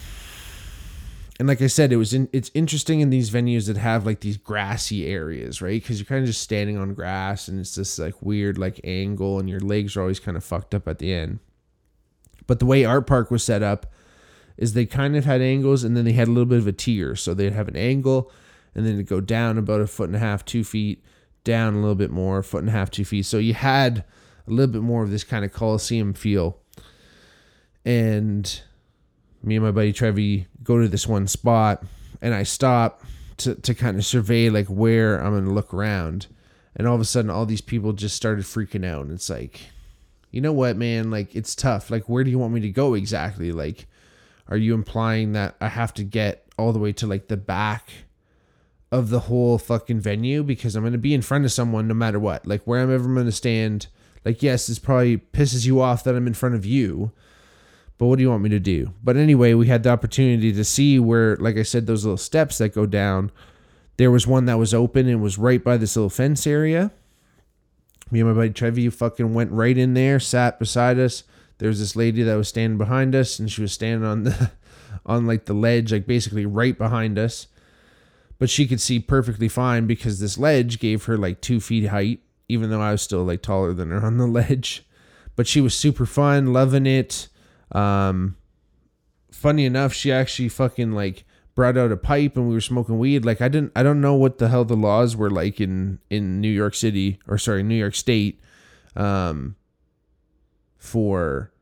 And 1.39 1.49
like 1.49 1.61
I 1.61 1.67
said, 1.67 1.93
it 1.93 1.97
was 1.97 2.15
in, 2.15 2.29
it's 2.33 2.51
interesting 2.55 3.01
in 3.01 3.11
these 3.11 3.31
venues 3.31 3.67
that 3.67 3.77
have 3.77 4.07
like 4.07 4.21
these 4.21 4.37
grassy 4.37 5.07
areas, 5.07 5.61
right? 5.61 5.83
Because 5.83 5.99
you're 5.99 6.07
kind 6.07 6.21
of 6.21 6.29
just 6.29 6.43
standing 6.43 6.79
on 6.79 6.95
grass 6.95 7.49
and 7.49 7.59
it's 7.59 7.75
this 7.75 7.99
like 7.99 8.15
weird 8.23 8.57
like 8.57 8.81
angle 8.85 9.41
and 9.41 9.51
your 9.51 9.61
legs 9.61 9.97
are 9.97 10.03
always 10.03 10.21
kind 10.21 10.37
of 10.37 10.45
fucked 10.45 10.75
up 10.75 10.87
at 10.87 11.01
the 11.01 11.13
end. 11.13 11.41
But 12.47 12.61
the 12.61 12.67
way 12.67 12.85
Art 12.85 13.07
Park 13.07 13.31
was 13.33 13.43
set 13.43 13.63
up 13.63 13.93
is 14.57 14.75
they 14.75 14.87
kind 14.87 15.17
of 15.17 15.25
had 15.25 15.41
angles 15.41 15.83
and 15.83 15.97
then 15.97 16.05
they 16.05 16.13
had 16.13 16.29
a 16.29 16.31
little 16.31 16.47
bit 16.47 16.59
of 16.59 16.69
a 16.69 16.73
tier. 16.73 17.17
So 17.17 17.35
they'd 17.35 17.53
have 17.53 17.69
an 17.69 17.77
angle 17.77 18.31
and 18.75 18.87
then 18.87 18.95
it'd 18.95 19.09
go 19.09 19.21
down 19.21 19.59
about 19.59 19.81
a 19.81 19.89
foot 19.89 20.09
and 20.09 20.17
a 20.17 20.21
half, 20.21 20.45
two 20.45 20.63
feet, 20.63 21.05
down 21.43 21.75
a 21.75 21.81
little 21.81 21.97
bit 21.97 22.11
more, 22.11 22.45
foot 22.45 22.61
and 22.61 22.69
a 22.69 22.73
half, 22.73 22.91
two 22.91 23.05
feet. 23.05 23.27
So 23.27 23.39
you 23.39 23.55
had 23.55 24.05
a 24.47 24.51
little 24.51 24.73
bit 24.73 24.83
more 24.83 25.03
of 25.03 25.11
this 25.11 25.25
kind 25.25 25.45
of 25.45 25.53
Coliseum 25.53 26.15
feel. 26.15 26.59
And 27.85 28.63
me 29.45 29.57
and 29.57 29.65
my 29.65 29.71
buddy 29.71 29.93
Trevi 29.93 30.47
go 30.63 30.81
to 30.81 30.89
this 30.89 31.07
one 31.07 31.27
spot 31.27 31.85
and 32.23 32.35
I 32.35 32.43
stop 32.43 33.03
to, 33.39 33.55
to 33.55 33.75
kind 33.75 33.99
of 33.99 34.05
survey 34.05 34.51
like 34.51 34.67
where 34.67 35.19
I'm 35.23 35.45
to 35.45 35.51
look 35.51 35.75
around. 35.75 36.27
And 36.77 36.89
all 36.89 36.95
of 36.95 37.01
a 37.01 37.05
sudden, 37.05 37.31
all 37.31 37.47
these 37.47 37.61
people 37.61 37.93
just 37.93 38.17
started 38.17 38.45
freaking 38.45 38.85
out. 38.85 39.03
And 39.05 39.13
it's 39.13 39.31
like, 39.31 39.61
you 40.33 40.41
know 40.41 40.53
what, 40.53 40.77
man? 40.77 41.11
Like, 41.11 41.37
it's 41.37 41.55
tough. 41.55 41.89
Like, 41.89 42.09
where 42.09 42.25
do 42.25 42.31
you 42.31 42.39
want 42.39 42.53
me 42.53 42.61
to 42.63 42.71
go 42.71 42.95
exactly? 42.95 43.53
Like, 43.53 43.87
are 44.49 44.57
you 44.57 44.75
implying 44.75 45.33
that 45.33 45.55
I 45.61 45.69
have 45.69 45.95
to 45.95 46.03
get 46.03 46.45
all 46.59 46.73
the 46.73 46.79
way 46.81 46.93
to 46.95 47.07
like 47.07 47.29
the 47.29 47.37
back 47.37 47.91
of 48.95 49.11
the 49.11 49.21
whole 49.21 49.59
fucking 49.59 50.01
venue 50.01 50.45
because 50.45 50.77
I'm 50.77 50.91
to 50.93 50.99
be 50.99 51.15
in 51.15 51.23
front 51.23 51.45
of 51.45 51.53
someone 51.53 51.89
no 51.89 51.95
matter 51.95 52.21
what. 52.21 52.47
Like 52.47 52.63
where 52.63 52.81
I'm 52.81 52.95
ever 52.95 53.25
to 53.25 53.33
stand. 53.33 53.89
Like 54.25 54.41
yes, 54.43 54.69
this 54.69 54.79
probably 54.79 55.19
pisses 55.19 55.67
you 55.67 55.81
off 55.81 56.05
that 56.05 56.15
I'm 56.15 56.29
in 56.29 56.35
front 56.35 56.55
of 56.55 56.65
you. 56.65 57.11
But 57.97 58.07
what 58.07 58.17
do 58.17 58.23
you 58.23 58.31
want 58.31 58.43
me 58.43 58.51
to 58.51 58.61
do? 58.61 58.93
But 59.03 59.17
anyway, 59.17 59.55
we 59.55 59.69
had 59.69 59.83
the 59.83 59.91
opportunity 59.91 60.53
to 60.53 60.65
see 60.65 60.99
where 60.99 61.37
like 61.37 61.57
I 61.57 61.63
said 61.63 61.87
those 61.87 62.05
little 62.05 62.17
steps 62.17 62.59
that 62.59 62.75
go 62.75 62.87
down. 62.87 63.31
There 63.97 64.11
was 64.11 64.27
one 64.27 64.47
that 64.47 64.59
was 64.59 64.75
open 64.75 65.09
and 65.09 65.23
was 65.23 65.39
right 65.39 65.63
by 65.63 65.77
this 65.77 65.97
little 65.97 66.11
fence 66.11 66.47
area. 66.47 66.91
Me 68.11 68.21
and 68.21 68.29
my 68.29 68.35
buddy 68.35 68.51
Trevi 68.51 68.89
fucking 68.91 69.35
went 69.35 69.53
right 69.53 69.79
in 69.79 69.95
there, 69.95 70.19
sat 70.19 70.59
beside 70.59 70.99
us. 70.99 71.23
There 71.59 71.69
was 71.69 71.79
this 71.79 71.95
lady 71.95 72.23
that 72.25 72.35
was 72.35 72.49
standing 72.49 72.79
behind 72.79 73.15
us 73.15 73.39
and 73.39 73.51
she 73.51 73.63
was 73.63 73.73
standing 73.73 74.07
on 74.07 74.25
the 74.25 74.51
on 75.07 75.27
like 75.27 75.45
the 75.47 75.55
ledge, 75.55 75.93
like 75.93 76.07
basically 76.07 76.47
right 76.47 76.77
behind 76.77 77.19
us 77.19 77.47
but 78.39 78.51
she 78.51 78.67
could 78.67 78.81
see 78.81 78.99
perfectly 78.99 79.49
fine 79.49 79.87
because 79.87 80.21
this 80.21 80.39
ledge 80.39 80.79
gave 80.79 81.05
her 81.05 81.17
like 81.17 81.41
two 81.41 81.61
feet 81.61 81.87
height, 81.87 82.21
even 82.49 82.71
though 82.71 82.81
I 82.81 82.93
was 82.93 83.03
still 83.03 83.25
like 83.25 83.43
taller 83.43 83.73
than 83.73 83.91
her 83.91 84.05
on 84.05 84.19
the 84.19 84.27
ledge. 84.41 84.85
But 85.37 85.47
she 85.47 85.61
was 85.61 85.75
super 85.75 86.07
fun, 86.07 86.53
loving 86.53 86.87
it. 86.87 87.29
Um, 87.73 88.37
funny 89.31 89.65
enough, 89.65 89.93
she 89.93 90.13
actually 90.13 90.49
fucking 90.49 90.93
like 90.93 91.25
brought 91.55 91.77
out 91.77 91.93
a 91.93 91.97
pipe 91.97 92.37
and 92.37 92.49
we 92.49 92.55
were 92.55 92.61
smoking 92.61 92.99
weed. 92.99 93.25
Like 93.25 93.41
I 93.41 93.49
didn't, 93.49 93.73
I 93.77 93.83
don't 93.83 94.01
know 94.01 94.15
what 94.15 94.39
the 94.39 94.49
hell 94.49 94.65
the 94.65 94.77
laws 94.77 95.17
were 95.17 95.31
like 95.31 95.61
in 95.61 95.99
in 96.11 96.41
New 96.41 96.49
York 96.49 96.75
City 96.75 97.19
or 97.27 97.39
sorry, 97.39 97.63
New 97.63 97.77
York 97.77 97.95
State, 97.95 98.41
um, 98.97 99.57
for 100.77 101.53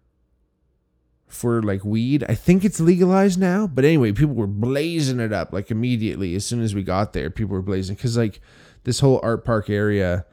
for 1.29 1.62
like 1.62 1.85
weed. 1.85 2.25
I 2.29 2.35
think 2.35 2.65
it's 2.65 2.81
legalized 2.81 3.41
now, 3.41 3.67
but 3.67 3.85
anyway, 3.85 4.12
people 4.12 4.35
were 4.35 4.47
blazing 4.47 5.21
it 5.21 5.33
up 5.33 5.53
like 5.53 5.71
immediately 5.71 6.35
as 6.35 6.45
soon 6.45 6.62
as 6.62 6.75
we 6.75 6.83
got 6.83 7.12
there. 7.12 7.31
People 7.31 7.55
were 7.55 7.62
blazing 7.62 7.97
because 7.97 8.17
like 8.17 8.41
this 8.85 9.01
whole 9.01 9.21
art 9.23 9.45
park 9.45 9.71
area 9.71 10.27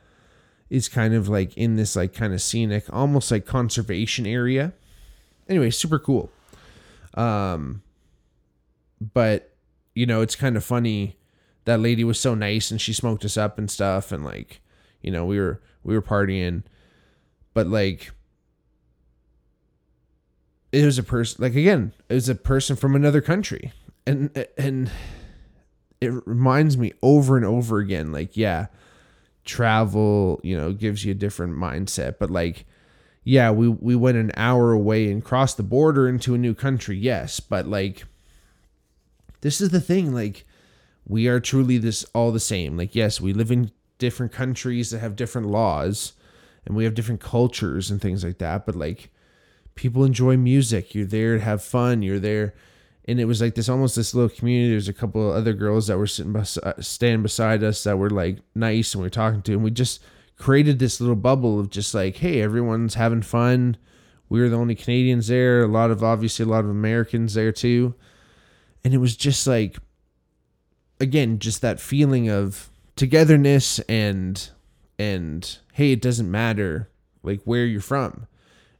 is 0.69 0.87
kind 0.87 1.13
of 1.13 1.27
like 1.27 1.55
in 1.57 1.77
this 1.77 1.95
like 1.95 2.13
kind 2.13 2.33
of 2.33 2.41
scenic, 2.41 2.85
almost 2.91 3.31
like 3.31 3.45
conservation 3.45 4.25
area. 4.25 4.73
Anyway, 5.49 5.71
super 5.71 5.99
cool. 5.99 6.29
Um, 7.15 7.81
but 9.13 9.53
you 9.95 10.05
know, 10.05 10.21
it's 10.21 10.35
kind 10.35 10.55
of 10.55 10.63
funny. 10.63 11.17
That 11.65 11.79
lady 11.79 12.03
was 12.03 12.19
so 12.19 12.33
nice 12.35 12.71
and 12.71 12.79
she 12.79 12.93
smoked 12.93 13.25
us 13.25 13.35
up 13.35 13.57
and 13.57 13.69
stuff, 13.69 14.11
and 14.11 14.23
like, 14.23 14.61
you 15.01 15.11
know, 15.11 15.25
we 15.25 15.39
were 15.39 15.61
we 15.83 15.93
were 15.93 16.01
partying, 16.01 16.63
but 17.53 17.67
like 17.67 18.11
it 20.71 20.85
was 20.85 20.97
a 20.97 21.03
person 21.03 21.41
like 21.41 21.55
again 21.55 21.93
it 22.09 22.13
was 22.13 22.29
a 22.29 22.35
person 22.35 22.75
from 22.75 22.95
another 22.95 23.21
country 23.21 23.73
and 24.05 24.45
and 24.57 24.91
it 25.99 26.11
reminds 26.27 26.77
me 26.77 26.93
over 27.01 27.35
and 27.35 27.45
over 27.45 27.79
again 27.79 28.11
like 28.11 28.37
yeah 28.37 28.67
travel 29.45 30.39
you 30.43 30.55
know 30.55 30.71
gives 30.71 31.03
you 31.03 31.11
a 31.11 31.15
different 31.15 31.55
mindset 31.55 32.15
but 32.19 32.29
like 32.29 32.65
yeah 33.29 33.51
we 33.51 33.67
we 33.67 33.95
went 33.95 34.17
an 34.17 34.31
hour 34.35 34.71
away 34.71 35.11
and 35.11 35.23
crossed 35.23 35.57
the 35.57 35.63
border 35.63 36.07
into 36.07 36.33
a 36.33 36.37
new 36.37 36.53
country 36.53 36.97
yes 36.97 37.39
but 37.39 37.67
like 37.67 38.05
this 39.41 39.61
is 39.61 39.69
the 39.69 39.81
thing 39.81 40.13
like 40.13 40.45
we 41.05 41.27
are 41.27 41.39
truly 41.39 41.77
this 41.77 42.03
all 42.13 42.31
the 42.31 42.39
same 42.39 42.77
like 42.77 42.95
yes 42.95 43.21
we 43.21 43.33
live 43.33 43.51
in 43.51 43.71
different 43.97 44.31
countries 44.31 44.91
that 44.91 44.99
have 44.99 45.15
different 45.15 45.47
laws 45.47 46.13
and 46.65 46.75
we 46.75 46.83
have 46.83 46.93
different 46.93 47.21
cultures 47.21 47.91
and 47.91 48.01
things 48.01 48.23
like 48.23 48.37
that 48.37 48.65
but 48.65 48.75
like 48.75 49.11
people 49.79 50.03
enjoy 50.03 50.35
music. 50.35 50.93
You're 50.93 51.05
there 51.05 51.37
to 51.37 51.43
have 51.43 51.63
fun. 51.63 52.01
You're 52.01 52.19
there. 52.19 52.53
And 53.05 53.17
it 53.17 53.25
was 53.25 53.39
like 53.39 53.55
this 53.55 53.69
almost 53.69 53.95
this 53.95 54.13
little 54.13 54.29
community. 54.29 54.71
There's 54.71 54.89
a 54.89 54.93
couple 54.93 55.31
of 55.31 55.37
other 55.37 55.53
girls 55.53 55.87
that 55.87 55.97
were 55.97 56.05
sitting 56.05 56.33
bes- 56.33 56.57
uh, 56.57 56.73
standing 56.81 57.23
beside 57.23 57.63
us 57.63 57.85
that 57.85 57.97
were 57.97 58.09
like 58.09 58.39
nice 58.53 58.93
and 58.93 59.01
we 59.01 59.07
are 59.07 59.09
talking 59.09 59.41
to. 59.43 59.53
And 59.53 59.63
we 59.63 59.71
just 59.71 60.01
created 60.39 60.79
this 60.79 60.99
little 60.99 61.15
bubble 61.15 61.59
of 61.59 61.69
just 61.69 61.93
like, 61.93 62.17
hey, 62.17 62.41
everyone's 62.41 62.95
having 62.95 63.21
fun. 63.21 63.77
We 64.27 64.41
were 64.41 64.49
the 64.49 64.57
only 64.57 64.73
Canadians 64.73 65.27
there. 65.27 65.61
A 65.61 65.67
lot 65.67 65.91
of, 65.91 66.03
obviously, 66.03 66.43
a 66.43 66.47
lot 66.47 66.63
of 66.63 66.71
Americans 66.71 67.35
there 67.35 67.51
too. 67.51 67.93
And 68.83 68.95
it 68.95 68.97
was 68.97 69.15
just 69.15 69.45
like, 69.45 69.77
again, 70.99 71.37
just 71.37 71.61
that 71.61 71.79
feeling 71.79 72.27
of 72.29 72.71
togetherness 72.95 73.77
and, 73.87 74.49
and 74.97 75.59
hey, 75.73 75.91
it 75.91 76.01
doesn't 76.01 76.31
matter 76.31 76.89
like 77.21 77.41
where 77.43 77.65
you're 77.65 77.81
from 77.81 78.25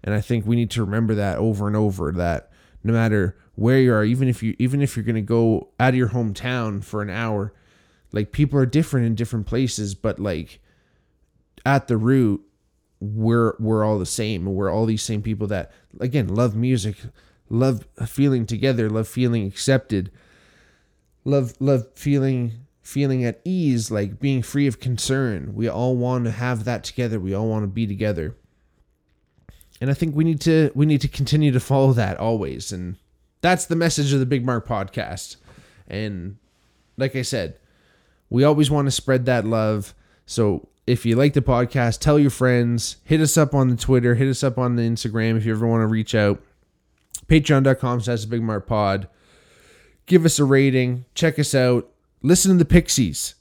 and 0.03 0.13
I 0.13 0.21
think 0.21 0.45
we 0.45 0.55
need 0.55 0.71
to 0.71 0.83
remember 0.83 1.15
that 1.15 1.37
over 1.37 1.67
and 1.67 1.75
over 1.75 2.11
that 2.13 2.51
no 2.83 2.93
matter 2.93 3.37
where 3.55 3.79
you 3.79 3.93
are, 3.93 4.05
even 4.05 4.27
if 4.29 4.41
you 4.41 4.55
even 4.57 4.81
if 4.81 4.95
you're 4.95 5.03
gonna 5.03 5.21
go 5.21 5.69
out 5.79 5.89
of 5.89 5.95
your 5.95 6.09
hometown 6.09 6.83
for 6.83 7.01
an 7.01 7.09
hour, 7.09 7.53
like 8.11 8.31
people 8.31 8.57
are 8.59 8.65
different 8.65 9.05
in 9.05 9.15
different 9.15 9.45
places, 9.45 9.95
but 9.95 10.19
like 10.19 10.61
at 11.65 11.87
the 11.87 11.97
root, 11.97 12.41
we're 12.99 13.55
we're 13.59 13.83
all 13.83 13.99
the 13.99 14.05
same. 14.05 14.45
We're 14.45 14.71
all 14.71 14.85
these 14.85 15.03
same 15.03 15.21
people 15.21 15.47
that 15.47 15.71
again 15.99 16.27
love 16.27 16.55
music, 16.55 16.97
love 17.49 17.85
feeling 18.05 18.45
together, 18.45 18.89
love 18.89 19.07
feeling 19.07 19.45
accepted, 19.47 20.11
love 21.23 21.53
love 21.59 21.87
feeling 21.95 22.53
feeling 22.81 23.23
at 23.23 23.39
ease, 23.45 23.91
like 23.91 24.19
being 24.19 24.41
free 24.41 24.67
of 24.67 24.79
concern. 24.79 25.53
We 25.53 25.67
all 25.67 25.95
want 25.95 26.25
to 26.25 26.31
have 26.31 26.63
that 26.65 26.83
together. 26.83 27.19
We 27.19 27.33
all 27.33 27.47
want 27.47 27.63
to 27.63 27.67
be 27.67 27.87
together 27.87 28.35
and 29.81 29.89
I 29.89 29.93
think 29.93 30.15
we 30.15 30.23
need 30.23 30.41
to 30.41 30.71
we 30.75 30.85
need 30.85 31.01
to 31.01 31.07
continue 31.07 31.51
to 31.51 31.59
follow 31.59 31.93
that 31.93 32.17
always. 32.17 32.71
And 32.71 32.97
that's 33.41 33.65
the 33.65 33.75
message 33.75 34.13
of 34.13 34.19
the 34.19 34.25
Big 34.25 34.45
Mark 34.45 34.67
podcast. 34.67 35.37
And 35.87 36.37
like 36.97 37.15
I 37.15 37.21
said, 37.21 37.57
we 38.29 38.43
always 38.43 38.69
want 38.69 38.87
to 38.87 38.91
spread 38.91 39.25
that 39.25 39.45
love. 39.45 39.93
So 40.25 40.67
if 40.89 41.05
you 41.05 41.15
like 41.15 41.33
the 41.33 41.41
podcast, 41.41 41.99
tell 41.99 42.17
your 42.17 42.31
friends, 42.31 42.97
hit 43.03 43.21
us 43.21 43.37
up 43.37 43.53
on 43.53 43.69
the 43.69 43.75
Twitter, 43.75 44.15
hit 44.15 44.27
us 44.27 44.43
up 44.43 44.57
on 44.57 44.75
the 44.75 44.81
Instagram 44.81 45.37
if 45.37 45.45
you 45.45 45.53
ever 45.53 45.67
want 45.67 45.81
to 45.81 45.87
reach 45.87 46.15
out. 46.15 46.41
Patreon.com 47.27 48.01
slash 48.01 48.25
Big 48.25 48.41
Mark 48.41 48.65
Pod. 48.65 49.07
Give 50.07 50.25
us 50.25 50.39
a 50.39 50.43
rating, 50.43 51.05
check 51.13 51.37
us 51.37 51.53
out, 51.53 51.87
listen 52.23 52.51
to 52.53 52.57
the 52.57 52.65
Pixies. 52.65 53.35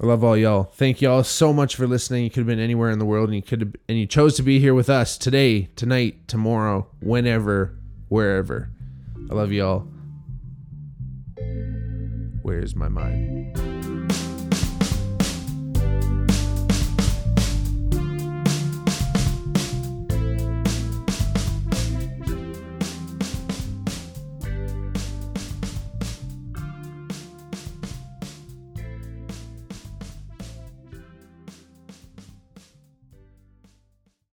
I 0.00 0.06
love 0.06 0.24
all 0.24 0.36
y'all. 0.36 0.64
Thank 0.64 1.02
y'all 1.02 1.22
so 1.24 1.52
much 1.52 1.76
for 1.76 1.86
listening. 1.86 2.24
You 2.24 2.30
could 2.30 2.40
have 2.40 2.46
been 2.46 2.60
anywhere 2.60 2.90
in 2.90 2.98
the 2.98 3.04
world 3.04 3.28
and 3.28 3.36
you 3.36 3.42
could 3.42 3.60
have, 3.60 3.74
and 3.88 3.98
you 3.98 4.06
chose 4.06 4.36
to 4.36 4.42
be 4.42 4.60
here 4.60 4.72
with 4.72 4.88
us 4.88 5.18
today, 5.18 5.68
tonight, 5.76 6.28
tomorrow, 6.28 6.86
whenever, 7.00 7.76
wherever. 8.08 8.70
I 9.30 9.34
love 9.34 9.52
y'all. 9.52 9.86
Where's 12.42 12.74
my 12.74 12.88
mind? 12.88 13.67